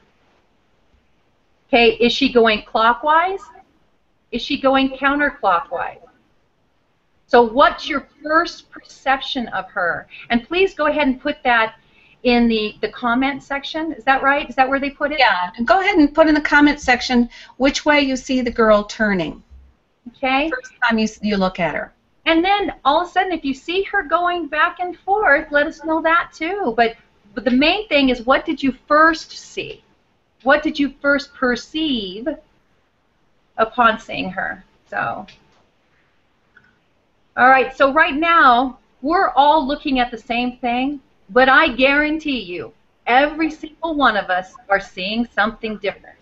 [1.68, 3.40] Okay, is she going clockwise?
[4.30, 6.00] Is she going counterclockwise?
[7.26, 10.06] So what's your first perception of her?
[10.30, 11.76] And please go ahead and put that
[12.22, 13.92] in the, the comment section.
[13.92, 14.48] Is that right?
[14.48, 15.18] Is that where they put it?
[15.18, 15.50] Yeah.
[15.64, 19.42] Go ahead and put in the comment section which way you see the girl turning.
[20.08, 20.50] Okay.
[20.50, 21.92] First time you, you look at her.
[22.26, 25.66] And then all of a sudden, if you see her going back and forth, let
[25.66, 26.74] us know that too.
[26.76, 26.96] But,
[27.34, 29.82] but the main thing is what did you first see?
[30.46, 32.28] What did you first perceive
[33.56, 34.64] upon seeing her?
[34.88, 35.26] So,
[37.36, 42.40] all right, so right now, we're all looking at the same thing, but I guarantee
[42.40, 42.72] you,
[43.08, 46.20] every single one of us are seeing something different.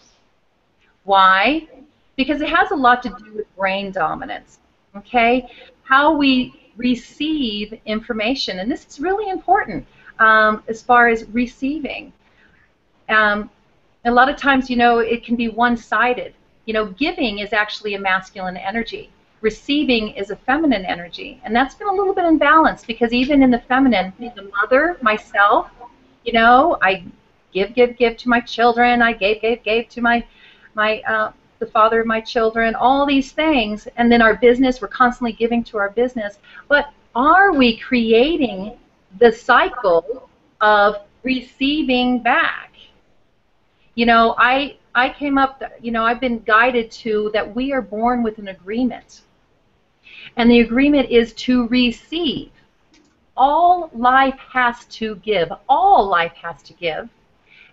[1.05, 1.69] Why?
[2.17, 4.59] Because it has a lot to do with brain dominance,
[4.97, 5.51] okay?
[5.83, 9.87] How we receive information, and this is really important
[10.19, 12.11] um, as far as receiving.
[13.11, 13.51] Um,
[14.05, 16.35] a lot of times, you know, it can be one-sided.
[16.67, 19.11] You know, giving is actually a masculine energy.
[19.41, 21.41] Receiving is a feminine energy.
[21.45, 25.71] And that's been a little bit imbalanced because even in the feminine, the mother, myself,
[26.25, 27.05] you know, I
[27.53, 29.03] give, give, give to my children.
[29.03, 30.25] I gave, gave, gave to my,
[30.75, 32.75] my, uh, the father of my children.
[32.75, 34.81] All these things, and then our business.
[34.81, 36.39] We're constantly giving to our business.
[36.69, 38.77] But are we creating
[39.19, 40.29] the cycle
[40.61, 42.74] of receiving back?
[43.95, 47.83] You know, I I came up, you know, I've been guided to that we are
[47.83, 49.23] born with an agreement.
[50.37, 52.51] And the agreement is to receive.
[53.37, 57.09] All life has to give, all life has to give,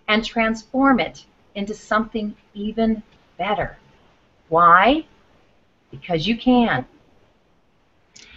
[0.08, 3.02] and transform it into something even
[3.38, 3.76] better.
[4.48, 5.06] Why?
[5.92, 6.84] Because you can.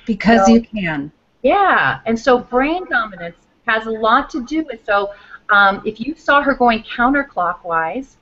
[0.05, 1.11] Because so, you can.
[1.41, 5.13] Yeah, and so brain dominance has a lot to do with so
[5.49, 8.15] um, if you saw her going counterclockwise,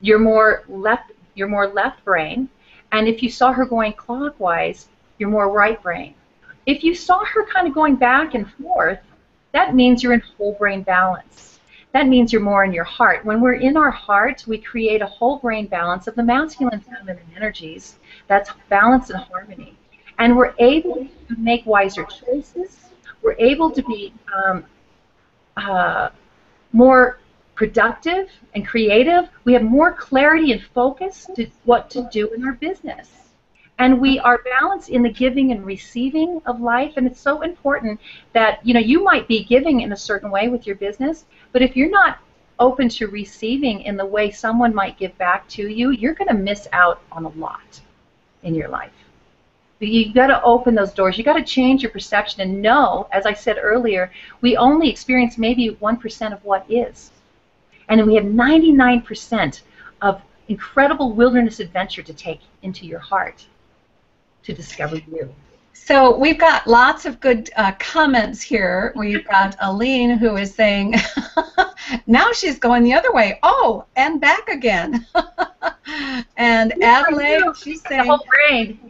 [0.00, 1.12] you're more left.
[1.34, 2.48] You're more left brain,
[2.92, 4.88] and if you saw her going clockwise,
[5.18, 6.14] you're more right brain.
[6.64, 9.00] If you saw her kind of going back and forth,
[9.52, 11.60] that means you're in whole brain balance.
[11.92, 13.24] That means you're more in your heart.
[13.24, 16.84] When we're in our heart, we create a whole brain balance of the masculine and
[16.84, 17.96] feminine energies.
[18.26, 19.76] That's balance and harmony.
[20.18, 22.90] And we're able to make wiser choices.
[23.22, 24.64] We're able to be um,
[25.56, 26.10] uh,
[26.76, 27.18] more
[27.54, 29.30] productive and creative.
[29.44, 33.08] We have more clarity and focus to what to do in our business.
[33.78, 36.94] And we are balanced in the giving and receiving of life.
[36.96, 37.98] And it's so important
[38.34, 41.62] that, you know, you might be giving in a certain way with your business, but
[41.62, 42.18] if you're not
[42.58, 46.34] open to receiving in the way someone might give back to you, you're going to
[46.34, 47.80] miss out on a lot
[48.42, 48.92] in your life.
[49.78, 51.18] You've got to open those doors.
[51.18, 54.10] You've got to change your perception and know, as I said earlier,
[54.40, 57.10] we only experience maybe 1% of what is.
[57.88, 59.60] And then we have 99%
[60.00, 63.44] of incredible wilderness adventure to take into your heart
[64.44, 65.34] to discover you.
[65.72, 68.92] So we've got lots of good uh, comments here.
[68.96, 70.94] We've got Aline who is saying,
[72.06, 73.38] now she's going the other way.
[73.42, 75.06] Oh, and back again.
[76.36, 78.85] and Adelaide, she's saying, the whole brain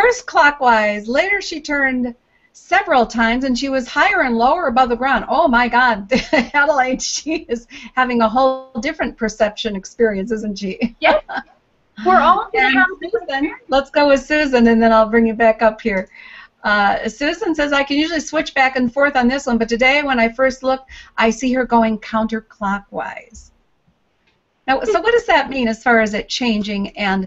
[0.00, 1.08] first clockwise.
[1.08, 2.14] Later she turned
[2.52, 5.24] several times and she was higher and lower above the ground.
[5.28, 10.96] Oh my God, Adelaide, she is having a whole different perception experience, isn't she?
[11.00, 11.20] Yeah.
[12.06, 15.34] We're all going to have Susan, let's go with Susan, and then I'll bring you
[15.34, 16.08] back up here.
[16.62, 20.04] Uh, Susan says, I can usually switch back and forth on this one, but today
[20.04, 23.50] when I first look, I see her going counterclockwise.
[24.68, 26.96] Now, so what does that mean as far as it changing?
[26.96, 27.26] And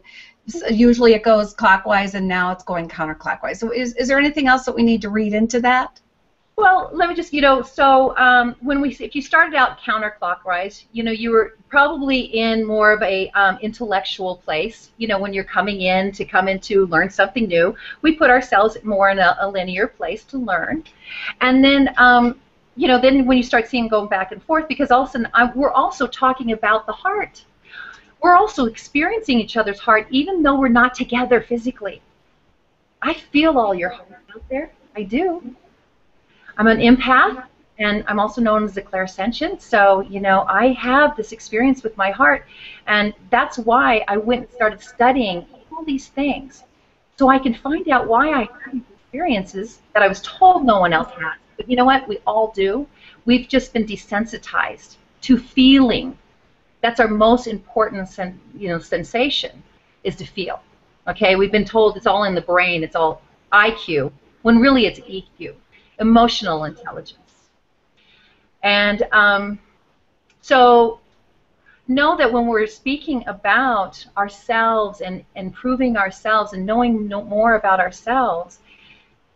[0.70, 3.58] usually it goes clockwise, and now it's going counterclockwise.
[3.58, 6.00] So is, is there anything else that we need to read into that?
[6.58, 10.84] Well, let me just, you know, so um, when we, if you started out counterclockwise,
[10.92, 14.92] you know, you were probably in more of a um, intellectual place.
[14.98, 18.30] You know, when you're coming in to come in to learn something new, we put
[18.30, 20.84] ourselves more in a, a linear place to learn,
[21.40, 22.40] and then, um,
[22.76, 25.12] you know, then when you start seeing going back and forth, because all of a
[25.12, 27.44] sudden I, we're also talking about the heart.
[28.22, 32.02] We're also experiencing each other's heart, even though we're not together physically.
[33.02, 34.72] I feel all your heart out there.
[34.96, 35.56] I do.
[36.58, 37.46] I'm an empath,
[37.80, 39.62] and I'm also known as a clairsentient.
[39.62, 42.46] So, you know, I have this experience with my heart,
[42.86, 46.64] and that's why I went and started studying all these things,
[47.18, 50.94] so I can find out why I have experiences that I was told no one
[50.94, 51.36] else had.
[51.58, 52.08] But you know what?
[52.08, 52.86] We all do.
[53.26, 56.18] We've just been desensitized to feeling.
[56.82, 59.63] That's our most important, sen- you know, sensation
[60.04, 60.62] is to feel.
[61.08, 65.00] Okay, we've been told it's all in the brain, it's all IQ, when really it's
[65.00, 65.56] EQ
[66.02, 67.17] emotional intelligence.
[68.63, 69.60] And um,
[70.41, 71.00] so
[71.88, 77.80] know that when we're speaking about ourselves and improving ourselves and knowing no more about
[77.80, 78.60] ourselves,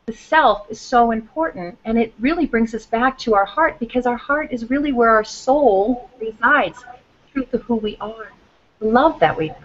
[0.06, 4.06] the self is so important and it really brings us back to our heart because
[4.06, 6.84] our heart is really where our soul resides,
[7.36, 8.32] truth of who we are,
[8.80, 9.58] the love that we are.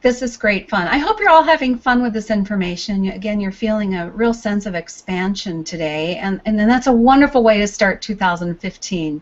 [0.00, 0.88] This is great fun.
[0.88, 3.06] I hope you're all having fun with this information.
[3.10, 7.42] Again, you're feeling a real sense of expansion today, and, and then that's a wonderful
[7.42, 9.20] way to start 2015.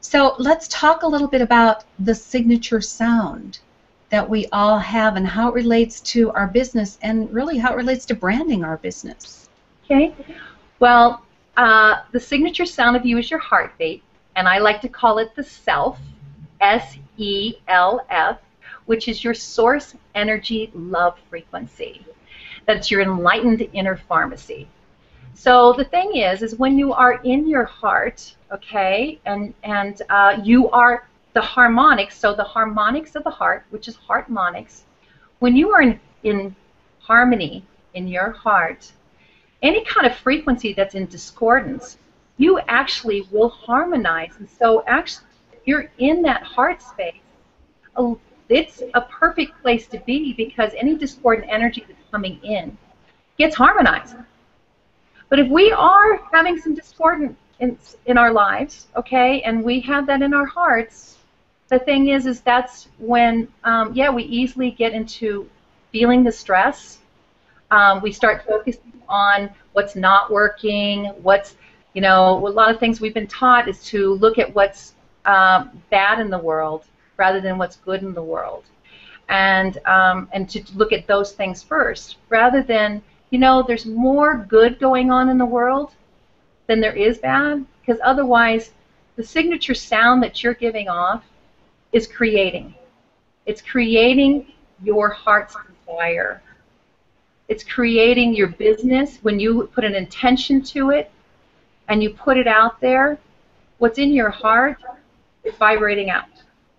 [0.00, 3.60] So let's talk a little bit about the signature sound
[4.10, 7.76] that we all have and how it relates to our business and really how it
[7.76, 9.48] relates to branding our business.
[9.84, 10.12] Okay.
[10.80, 11.24] Well,
[11.56, 14.02] uh, the signature sound of you is your heartbeat,
[14.36, 15.98] and I like to call it the self,
[16.60, 18.38] S E L F,
[18.86, 22.06] which is your source energy love frequency.
[22.66, 24.68] That's your enlightened inner pharmacy.
[25.34, 30.40] So the thing is, is when you are in your heart, okay, and and uh,
[30.42, 32.18] you are the harmonics.
[32.18, 34.82] So the harmonics of the heart, which is heartmonics,
[35.38, 36.54] when you are in, in
[37.00, 37.64] harmony
[37.94, 38.92] in your heart,
[39.62, 41.98] any kind of frequency that's in discordance,
[42.38, 44.32] you actually will harmonize.
[44.38, 45.26] And so actually,
[45.64, 47.14] you're in that heart space.
[48.48, 52.76] It's a perfect place to be because any discordant energy that's coming in
[53.38, 54.16] gets harmonized.
[55.28, 60.06] But if we are having some discordant in, in our lives, okay, and we have
[60.08, 61.16] that in our hearts,
[61.68, 65.48] the thing is, is that's when, um, yeah, we easily get into
[65.90, 66.98] feeling the stress.
[67.70, 71.54] Um, we start focusing on what's not working, what's,
[71.94, 75.70] you know, a lot of things we've been taught is to look at what's um,
[75.90, 76.84] bad in the world
[77.16, 78.64] rather than what's good in the world,
[79.28, 84.46] and um, and to look at those things first rather than, you know, there's more
[84.48, 85.92] good going on in the world
[86.66, 88.72] than there is bad, because otherwise,
[89.16, 91.24] the signature sound that you're giving off
[91.92, 92.74] is creating.
[93.44, 94.52] It's creating
[94.82, 96.40] your heart's desire.
[97.48, 101.10] It's creating your business when you put an intention to it
[101.88, 103.18] and you put it out there.
[103.78, 104.78] What's in your heart
[105.44, 106.28] is vibrating out,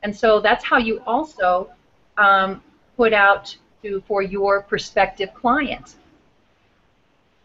[0.03, 1.69] and so that's how you also
[2.17, 2.61] um,
[2.95, 5.95] put out to for your prospective client.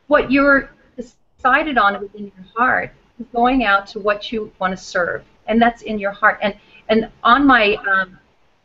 [0.06, 4.82] What you're decided on within your heart is going out to what you want to
[4.82, 6.38] serve, and that's in your heart.
[6.42, 6.54] And
[6.88, 8.18] and on my um,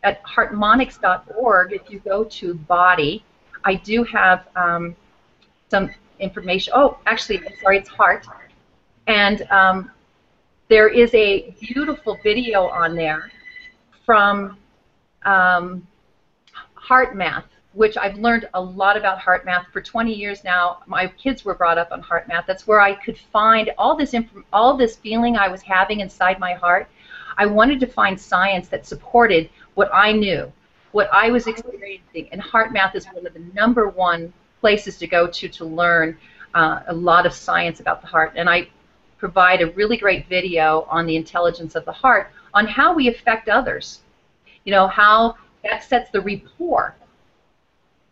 [0.03, 3.23] at heartmonics.org, if you go to body,
[3.63, 4.95] I do have um,
[5.69, 6.73] some information.
[6.75, 8.25] Oh, actually, sorry, it's heart.
[9.07, 9.91] And um,
[10.69, 13.31] there is a beautiful video on there
[14.05, 14.57] from
[15.25, 15.85] um,
[16.73, 20.79] Heart Math, which I've learned a lot about Heart Math for 20 years now.
[20.85, 22.45] My kids were brought up on Heart Math.
[22.45, 26.39] That's where I could find all this inf- all this feeling I was having inside
[26.39, 26.87] my heart.
[27.37, 30.51] I wanted to find science that supported what I knew,
[30.91, 35.07] what I was experiencing, and Heart Math is one of the number one places to
[35.07, 36.17] go to to learn
[36.53, 38.33] uh, a lot of science about the heart.
[38.35, 38.67] And I
[39.23, 43.47] provide a really great video on the intelligence of the heart on how we affect
[43.47, 44.01] others.
[44.65, 46.93] You know, how that sets the rapport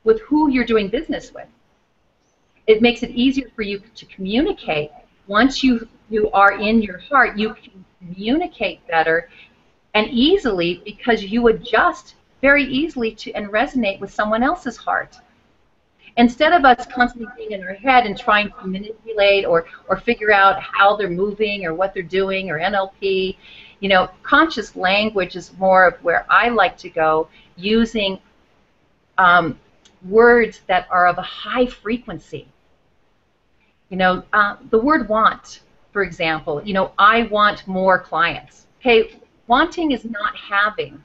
[0.05, 1.49] with who you're doing business with.
[2.65, 4.89] It makes it easier for you to communicate.
[5.27, 9.29] Once you you are in your heart, you can communicate better
[9.93, 15.17] and easily because you adjust very easily to and resonate with someone else's heart.
[16.17, 20.31] Instead of us constantly being in our head and trying to manipulate or, or figure
[20.31, 23.37] out how they're moving or what they're doing or NLP,
[23.79, 28.19] you know, conscious language is more of where I like to go using
[29.17, 29.57] um,
[30.07, 32.47] words that are of a high frequency.
[33.89, 38.65] You know, uh, the word want, for example, you know, I want more clients.
[38.79, 41.03] Okay, wanting is not having.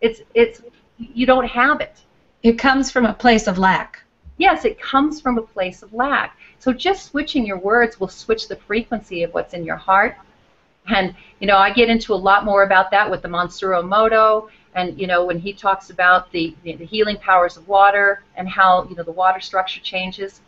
[0.00, 0.62] It's it's
[0.98, 2.02] you don't have it.
[2.42, 4.02] It comes from a place of lack.
[4.40, 6.38] Yes, it comes from a place of lack.
[6.60, 10.16] So just switching your words will switch the frequency of what's in your heart.
[10.88, 14.48] And you know, I get into a lot more about that with the Masaru Emoto
[14.74, 18.86] and you know, when he talks about the, the healing powers of water and how
[18.88, 20.40] you know the water structure changes.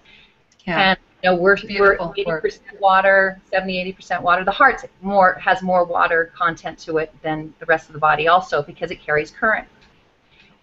[0.66, 0.92] Yeah.
[0.92, 4.42] And you know, we're, we're 80% water, 70, 80% water.
[4.42, 8.26] The heart more has more water content to it than the rest of the body,
[8.26, 9.68] also because it carries current.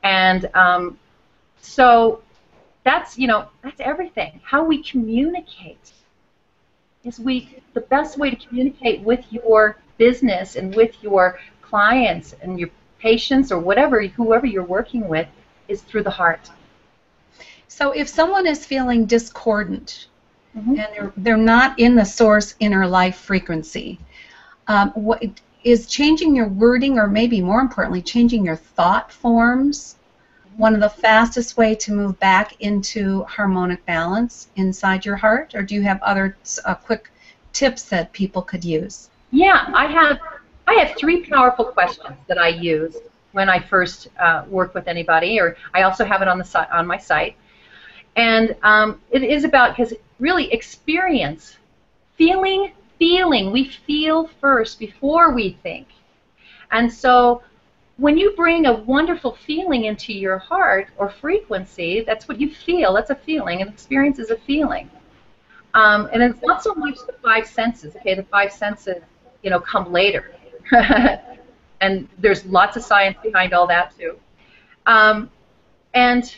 [0.02, 0.98] And um,
[1.62, 2.24] so
[2.90, 4.42] that's you know that's everything.
[4.44, 5.92] How we communicate
[7.04, 7.36] is we
[7.74, 12.70] the best way to communicate with your business and with your clients and your
[13.00, 15.28] patients or whatever whoever you're working with
[15.68, 16.50] is through the heart.
[17.68, 20.08] So if someone is feeling discordant
[20.58, 20.80] mm-hmm.
[20.80, 24.00] and they're, they're not in the source inner life frequency.
[24.68, 25.24] Um, what
[25.64, 29.96] is changing your wording, or maybe more importantly, changing your thought forms,
[30.60, 35.64] one of the fastest way to move back into harmonic balance inside your heart, or
[35.64, 36.36] do you have other
[36.66, 37.10] uh, quick
[37.54, 39.10] tips that people could use?
[39.32, 40.20] Yeah, I have.
[40.68, 42.98] I have three powerful questions that I use
[43.32, 46.72] when I first uh, work with anybody, or I also have it on the si-
[46.74, 47.38] on my site.
[48.18, 51.58] And um, it is about because really experience,
[52.18, 53.54] feeling, feeling.
[53.54, 55.88] We feel first before we think.
[56.72, 57.44] And so
[58.00, 62.94] when you bring a wonderful feeling into your heart or frequency, that's what you feel.
[62.94, 63.62] That's a feeling.
[63.62, 64.90] and experience is a feeling.
[65.74, 67.96] Um, and it's not so much the five senses.
[67.98, 69.04] Okay, the five senses,
[69.44, 70.34] you know, come later.
[71.82, 74.18] and there's lots of science behind all that too.
[74.86, 75.30] Um,
[75.94, 76.34] and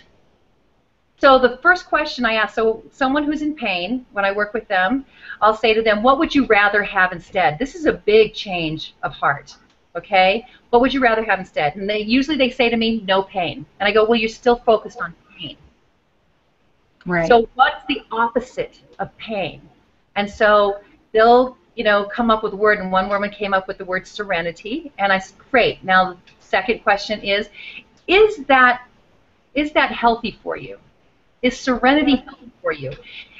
[1.19, 4.67] so the first question I ask, so someone who's in pain, when I work with
[4.67, 5.05] them,
[5.39, 7.59] I'll say to them, what would you rather have instead?
[7.59, 9.55] This is a big change of heart,
[9.95, 10.45] okay?
[10.69, 11.75] What would you rather have instead?
[11.75, 13.65] And they usually they say to me, no pain.
[13.79, 15.57] And I go, well, you're still focused on pain.
[17.05, 17.27] Right.
[17.27, 19.61] So what's the opposite of pain?
[20.15, 20.79] And so
[21.11, 23.85] they'll, you know, come up with a word, and one woman came up with the
[23.85, 25.83] word serenity, and I said, great.
[25.83, 27.49] Now the second question is,
[28.07, 28.87] is that
[29.53, 30.77] is that healthy for you?
[31.41, 32.93] Is serenity healthy for you?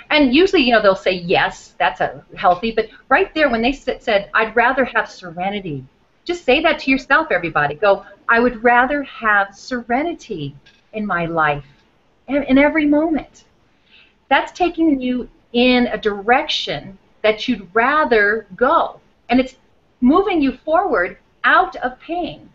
[0.10, 2.72] And usually, you know, they'll say yes, that's a healthy.
[2.72, 5.86] But right there, when they said, "I'd rather have serenity,"
[6.24, 7.28] just say that to yourself.
[7.32, 8.06] Everybody, go.
[8.30, 10.56] I would rather have serenity
[10.94, 11.66] in my life,
[12.28, 13.46] in every moment.
[14.30, 19.00] That's taking you in a direction that you'd rather go,
[19.30, 19.56] and it's
[20.00, 22.50] moving you forward out of pain.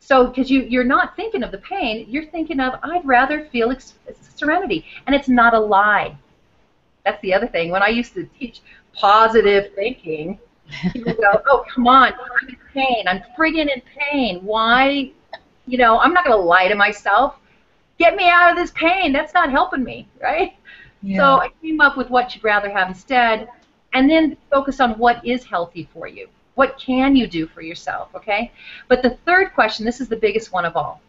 [0.00, 3.70] So, because you, you're not thinking of the pain, you're thinking of, I'd rather feel
[3.72, 3.94] ex-
[4.36, 4.84] serenity.
[5.06, 6.16] And it's not a lie.
[7.04, 7.70] That's the other thing.
[7.70, 8.60] When I used to teach
[8.92, 10.38] positive thinking,
[10.92, 13.04] people go, oh, come on, I'm in pain.
[13.06, 14.40] I'm friggin' in pain.
[14.44, 15.10] Why?
[15.66, 17.36] You know, I'm not going to lie to myself.
[17.98, 19.12] Get me out of this pain.
[19.12, 20.54] That's not helping me, right?
[21.02, 21.18] Yeah.
[21.18, 23.48] So I came up with what you'd rather have instead,
[23.92, 26.28] and then focus on what is healthy for you.
[26.54, 28.50] What can you do for yourself, okay?
[28.88, 31.00] But the third question, this is the biggest one of all.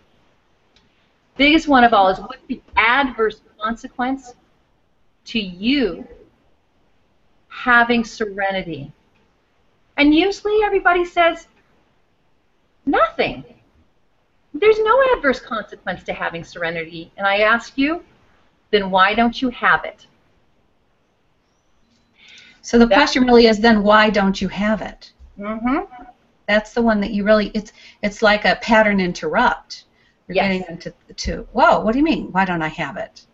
[1.38, 4.34] Biggest one of all is what's the adverse consequence
[5.26, 6.06] to you
[7.50, 8.92] having serenity?
[9.98, 11.48] And usually everybody says
[12.86, 13.44] nothing.
[14.54, 17.12] There's no adverse consequence to having serenity.
[17.18, 18.04] And I ask you,
[18.72, 20.08] then why don't you have it?
[22.62, 25.12] So the that, question really is then why don't you have it?
[25.40, 26.04] Mm-hmm.
[26.48, 27.72] That's the one that you really it's
[28.02, 29.86] it's like a pattern interrupt.
[30.28, 30.46] You're yes.
[30.46, 32.32] getting into to whoa, what do you mean?
[32.32, 33.26] Why don't I have it?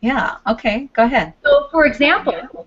[0.00, 1.32] Yeah, okay, go ahead.
[1.44, 2.66] So for example,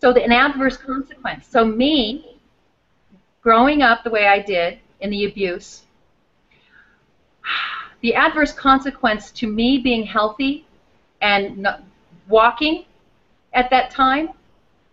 [0.00, 1.46] so the, an adverse consequence.
[1.46, 2.39] So me
[3.42, 5.82] growing up the way I did in the abuse,
[8.00, 10.66] the adverse consequence to me being healthy
[11.20, 11.66] and
[12.28, 12.84] walking
[13.52, 14.30] at that time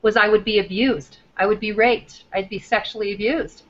[0.02, 1.18] was I would be abused.
[1.38, 2.24] I would be raped.
[2.34, 3.64] I'd be sexually abused.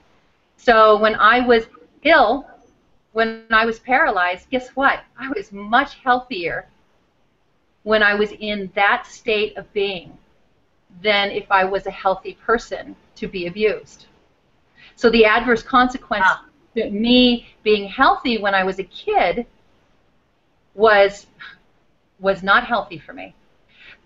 [0.57, 1.65] So when I was
[2.03, 2.47] ill,
[3.13, 5.03] when I was paralyzed, guess what?
[5.19, 6.67] I was much healthier
[7.83, 10.17] when I was in that state of being
[11.01, 14.07] than if I was a healthy person to be abused.
[14.97, 16.43] So the adverse consequence ah.
[16.75, 16.89] wow.
[16.89, 19.45] me being healthy when I was a kid
[20.73, 21.27] was
[22.19, 23.33] was not healthy for me.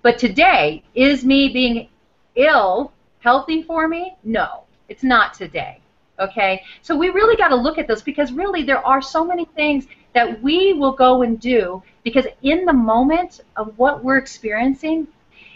[0.02, 1.88] But today, is me being
[2.36, 4.18] ill healthy for me?
[4.24, 5.80] No, it's not today.
[6.20, 6.62] Okay?
[6.82, 9.86] So we really got to look at this because really there are so many things
[10.14, 15.08] that we will go and do because in the moment of what we're experiencing,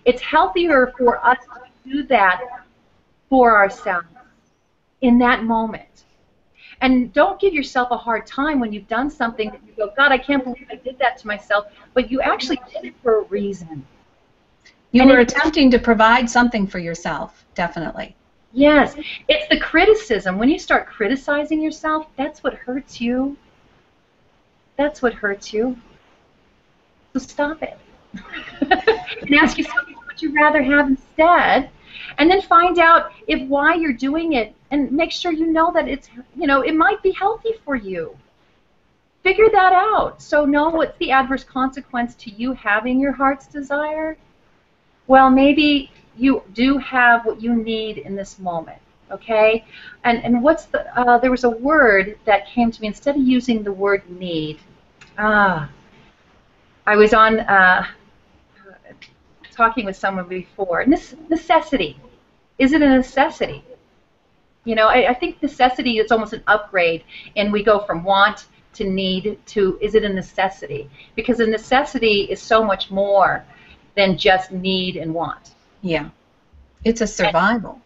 [0.05, 1.39] it's healthier for us
[1.83, 2.41] to do that
[3.29, 4.07] for ourselves
[5.05, 6.03] in that moment.
[6.81, 10.11] And don't give yourself a hard time when you've done something that you go, God,
[10.11, 13.23] I can't believe I did that to myself, but you actually did it for a
[13.23, 13.85] reason.
[14.91, 18.15] You and were attempting to provide something for yourself, definitely.
[18.51, 18.95] Yes,
[19.27, 20.37] it's the criticism.
[20.37, 23.37] When you start criticizing yourself, that's what hurts you.
[24.77, 25.77] That's what hurts you.
[27.13, 27.77] So stop it.
[29.21, 31.69] and ask yourself what you'd you rather have instead.
[32.17, 35.87] And then find out if why you're doing it and make sure you know that
[35.87, 38.15] it's you know, it might be healthy for you.
[39.23, 40.21] Figure that out.
[40.21, 44.17] So know what's the adverse consequence to you having your heart's desire.
[45.07, 48.79] Well, maybe you do have what you need in this moment
[49.11, 49.63] okay
[50.03, 53.21] and and what's the uh, there was a word that came to me instead of
[53.21, 54.57] using the word need
[55.17, 55.69] ah
[56.87, 57.85] I was on uh,
[59.51, 61.99] talking with someone before necessity
[62.57, 63.63] is it a necessity
[64.65, 67.03] you know I, I think necessity is almost an upgrade
[67.35, 72.23] and we go from want to need to is it a necessity because a necessity
[72.23, 73.45] is so much more
[73.95, 75.55] than just need and want
[75.85, 76.09] yeah.
[76.83, 77.79] It's a survival.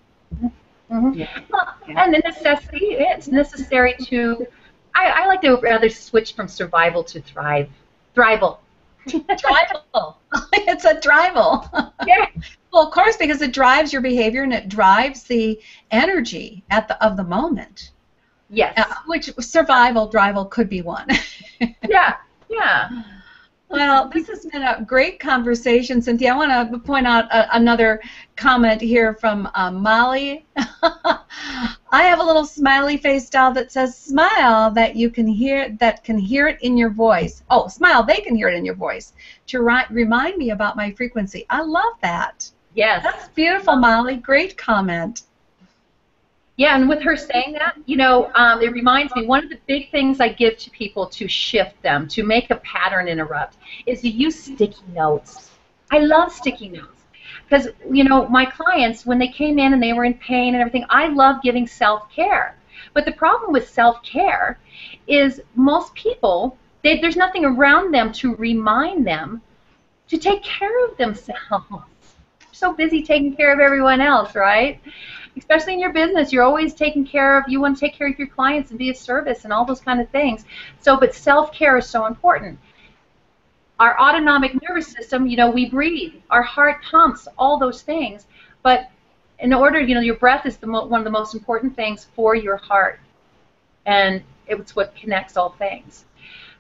[0.90, 1.20] Mm-hmm.
[1.20, 1.40] Yeah.
[1.50, 4.48] Well, and the necessity, it's necessary to,
[4.96, 7.70] I, I like to rather switch from survival to thrive.
[8.16, 8.60] Thrival.
[9.08, 10.16] Thrival.
[10.54, 11.92] it's a thrival.
[12.06, 12.26] Yeah.
[12.72, 17.04] Well, of course, because it drives your behavior and it drives the energy at the
[17.04, 17.90] of the moment.
[18.52, 18.76] Yes.
[18.78, 21.08] Uh, which survival, thrival could be one.
[21.90, 22.18] yeah.
[22.48, 22.90] Yeah.
[23.70, 26.34] Well, this has been a great conversation, Cynthia.
[26.34, 28.02] I want to point out a, another
[28.36, 30.46] comment here from uh, Molly.
[31.92, 36.04] I have a little smiley face doll that says "smile" that you can hear that
[36.04, 37.42] can hear it in your voice.
[37.50, 38.04] Oh, smile!
[38.04, 39.14] They can hear it in your voice
[39.48, 41.48] to ri- remind me about my frequency.
[41.50, 42.52] I love that.
[42.76, 44.18] Yes, that's beautiful, Molly.
[44.18, 45.24] Great comment.
[46.58, 49.60] Yeah, and with her saying that, you know, um, it reminds me one of the
[49.66, 53.56] big things I give to people to shift them, to make a pattern interrupt,
[53.88, 55.52] is to use sticky notes.
[55.90, 56.99] I love sticky notes
[57.50, 60.62] because, you know, my clients, when they came in and they were in pain and
[60.62, 62.56] everything, I love giving self care.
[62.94, 64.60] But the problem with self care
[65.08, 69.42] is most people, they, there's nothing around them to remind them
[70.10, 71.86] to take care of themselves.
[72.52, 74.80] so busy taking care of everyone else, right?
[75.38, 78.20] especially in your business, you're always taking care of, you want to take care of
[78.20, 80.46] your clients and be of service and all those kind of things.
[80.82, 82.60] So, but self-care is so important.
[83.80, 88.28] Our autonomic nervous system, you know, we breathe, our heart pumps, all those things.
[88.62, 88.90] But
[89.40, 92.36] in order, you know, your breath is the one of the most important things for
[92.36, 93.00] your heart,
[93.86, 96.06] and it's what connects all things.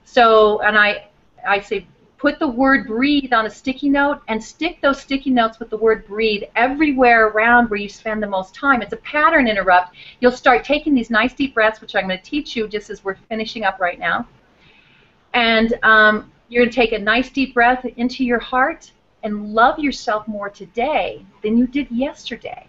[0.05, 1.09] So, and I,
[1.45, 1.86] I say
[2.17, 5.78] put the word breathe on a sticky note and stick those sticky notes with the
[5.78, 8.82] word breathe everywhere around where you spend the most time.
[8.82, 9.95] It's a pattern interrupt.
[10.20, 13.03] You'll start taking these nice deep breaths, which I'm going to teach you just as
[13.03, 14.28] we're finishing up right now.
[15.34, 18.91] And um, you're going to take a nice deep breath into your heart
[19.24, 22.66] and love yourself more today than you did yesterday.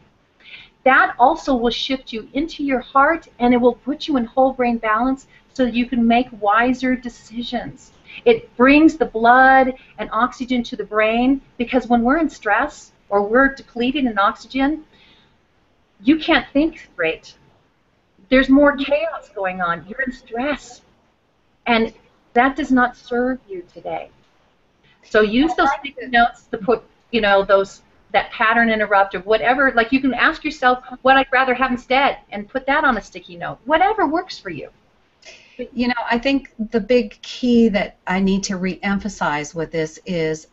[0.84, 4.52] That also will shift you into your heart and it will put you in whole
[4.52, 7.92] brain balance so that you can make wiser decisions.
[8.24, 13.22] It brings the blood and oxygen to the brain because when we're in stress or
[13.22, 14.84] we're depleted in oxygen,
[16.02, 17.34] you can't think straight.
[18.28, 19.86] There's more chaos going on.
[19.86, 20.82] You're in stress.
[21.66, 21.92] And
[22.34, 24.10] that does not serve you today.
[25.02, 29.72] So use those sticky notes to put, you know, those that pattern interrupt or whatever.
[29.72, 33.02] Like you can ask yourself what I'd rather have instead and put that on a
[33.02, 33.58] sticky note.
[33.64, 34.70] Whatever works for you.
[35.72, 40.48] You know, I think the big key that I need to re-emphasize with this is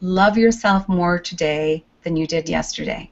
[0.00, 3.10] love yourself more today than you did yesterday.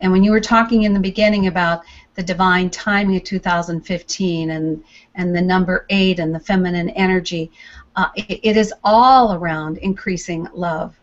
[0.00, 1.82] And when you were talking in the beginning about
[2.14, 4.84] the divine timing of 2015 and
[5.14, 7.50] and the number eight and the feminine energy,
[7.96, 10.98] uh, it, it is all around increasing love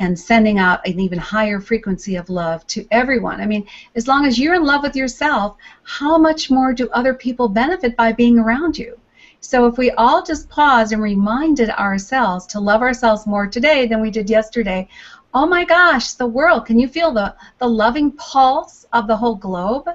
[0.00, 3.40] and sending out an even higher frequency of love to everyone.
[3.40, 7.14] I mean, as long as you're in love with yourself, how much more do other
[7.14, 8.98] people benefit by being around you?
[9.40, 14.00] So if we all just paused and reminded ourselves to love ourselves more today than
[14.00, 14.88] we did yesterday,
[15.34, 19.34] oh my gosh, the world, can you feel the, the loving pulse of the whole
[19.34, 19.88] globe?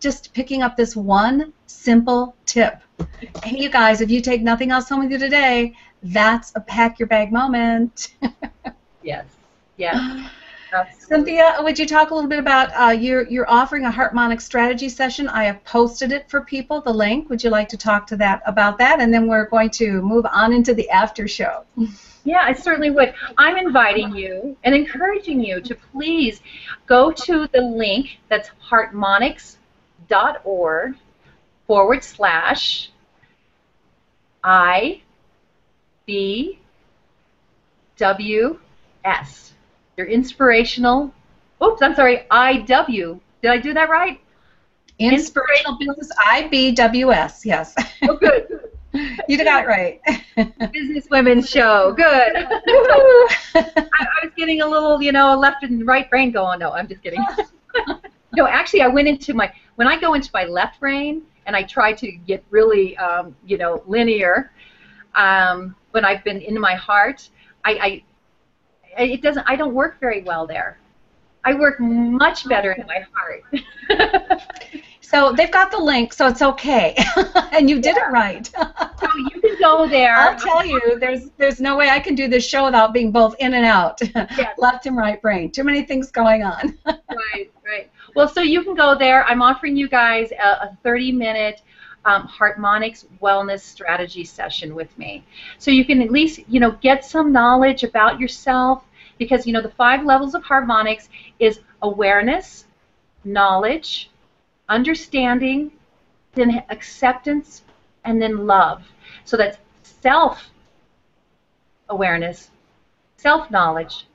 [0.00, 2.80] just picking up this one simple tip.
[3.42, 6.98] Hey, you guys, if you take nothing else home with you today, that's a pack
[6.98, 8.14] your bag moment.
[9.00, 9.26] Yes.
[9.78, 9.96] Yes.
[10.70, 11.06] Absolutely.
[11.06, 14.90] Cynthia, would you talk a little bit about uh, you're you're offering a harmonic strategy
[14.90, 15.28] session?
[15.28, 16.82] I have posted it for people.
[16.82, 17.30] The link.
[17.30, 19.00] Would you like to talk to that about that?
[19.00, 21.62] And then we're going to move on into the after show.
[22.24, 23.14] Yeah, I certainly would.
[23.38, 26.40] I'm inviting you and encouraging you to please
[26.86, 30.94] go to the link that's heartmonics.org
[31.66, 32.90] forward slash
[34.42, 35.02] I
[36.06, 36.58] B
[37.96, 38.58] W
[39.04, 39.52] S.
[39.96, 41.12] Your inspirational.
[41.62, 42.26] Oops, I'm sorry.
[42.30, 43.20] I W.
[43.42, 44.20] Did I do that right?
[44.98, 47.44] Inspirational Business IBWS.
[47.44, 48.60] Yes, Oh, good.
[49.28, 50.00] You got it right.
[50.72, 51.92] Business Women Show.
[51.92, 52.36] Good.
[52.36, 56.60] I, I was getting a little, you know, left and right brain going.
[56.60, 57.24] No, I'm just kidding.
[58.36, 61.62] no, actually, I went into my when I go into my left brain and I
[61.62, 64.52] try to get really, um, you know, linear.
[65.14, 67.28] Um, when I've been in my heart,
[67.64, 68.02] I,
[68.96, 69.44] I, it doesn't.
[69.48, 70.78] I don't work very well there.
[71.44, 74.82] I work much better in my heart.
[75.10, 76.94] So they've got the link, so it's okay,
[77.52, 78.46] and you did it right.
[78.54, 80.14] so you can go there.
[80.14, 83.34] I'll tell you, there's there's no way I can do this show without being both
[83.38, 84.58] in and out, Yes.
[84.58, 85.50] left and right brain.
[85.50, 86.76] Too many things going on.
[86.84, 87.90] right, right.
[88.14, 89.24] Well, so you can go there.
[89.24, 91.62] I'm offering you guys a, a 30 minute
[92.04, 95.24] um, Heartmonics wellness strategy session with me.
[95.56, 98.84] So you can at least, you know, get some knowledge about yourself
[99.16, 102.66] because, you know, the five levels of harmonics is awareness,
[103.24, 104.10] knowledge,
[104.68, 105.72] understanding,
[106.34, 107.62] then acceptance,
[108.04, 108.82] and then love.
[109.24, 110.50] So that's self
[111.88, 112.50] awareness,
[113.16, 114.06] self knowledge,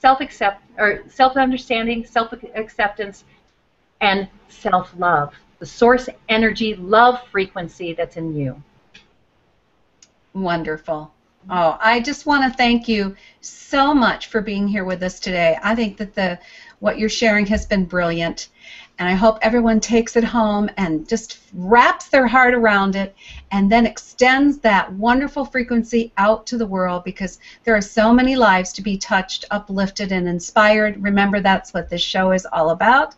[0.00, 3.24] self accept or self understanding, self acceptance,
[4.00, 5.34] and self love.
[5.58, 8.60] The source energy love frequency that's in you.
[10.34, 11.12] Wonderful.
[11.50, 15.58] Oh, I just want to thank you so much for being here with us today.
[15.62, 16.38] I think that the
[16.78, 18.48] what you're sharing has been brilliant,
[19.02, 23.16] and I hope everyone takes it home and just wraps their heart around it
[23.50, 28.36] and then extends that wonderful frequency out to the world because there are so many
[28.36, 31.02] lives to be touched, uplifted, and inspired.
[31.02, 33.16] Remember, that's what this show is all about.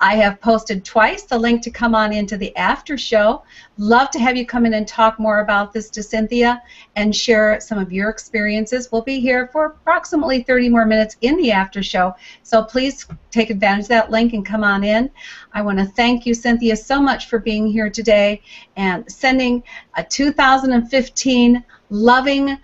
[0.00, 3.42] I have posted twice the link to come on into the after show.
[3.78, 6.62] Love to have you come in and talk more about this to Cynthia
[6.94, 8.92] and share some of your experiences.
[8.92, 13.48] We'll be here for approximately 30 more minutes in the after show, so please take
[13.48, 15.10] advantage of that link and come on in.
[15.52, 18.42] I want to thank you, Cynthia, so much for being here today
[18.76, 19.62] and sending
[19.96, 22.58] a 2015 loving,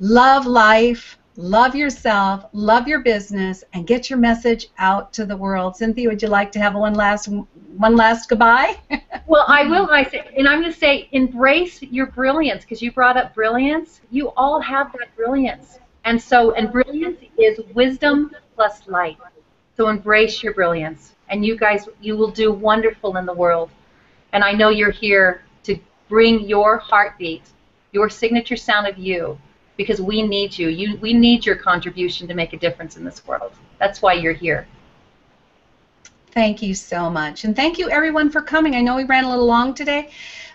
[0.00, 5.76] love life, love yourself, love your business, and get your message out to the world.
[5.76, 7.28] Cynthia, would you like to have one last
[7.76, 8.76] one last goodbye?
[9.26, 9.90] Well, I will.
[9.90, 14.00] I say, and I'm going to say, embrace your brilliance because you brought up brilliance.
[14.10, 19.18] You all have that brilliance, and so, and brilliance is wisdom plus light.
[19.76, 23.70] So embrace your brilliance, and you guys, you will do wonderful in the world.
[24.32, 27.42] And I know you're here to bring your heartbeat,
[27.92, 29.38] your signature sound of you,
[29.76, 30.68] because we need you.
[30.68, 33.52] You, we need your contribution to make a difference in this world.
[33.78, 34.66] That's why you're here.
[36.32, 37.44] Thank you so much.
[37.44, 38.74] And thank you everyone for coming.
[38.74, 40.10] I know we ran a little long today,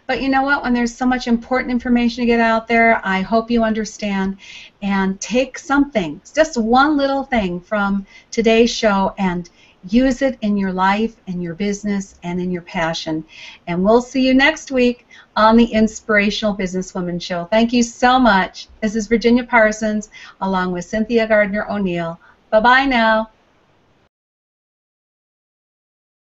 [0.05, 0.61] but you know what?
[0.61, 4.37] When there's so much important information to get out there, I hope you understand
[4.81, 9.49] and take something, just one little thing from today's show and
[9.89, 13.25] use it in your life, in your business, and in your passion.
[13.67, 17.45] And we'll see you next week on the Inspirational Businesswoman Show.
[17.45, 18.67] Thank you so much.
[18.81, 20.09] This is Virginia Parsons
[20.41, 22.19] along with Cynthia Gardner O'Neill.
[22.49, 23.29] Bye-bye now.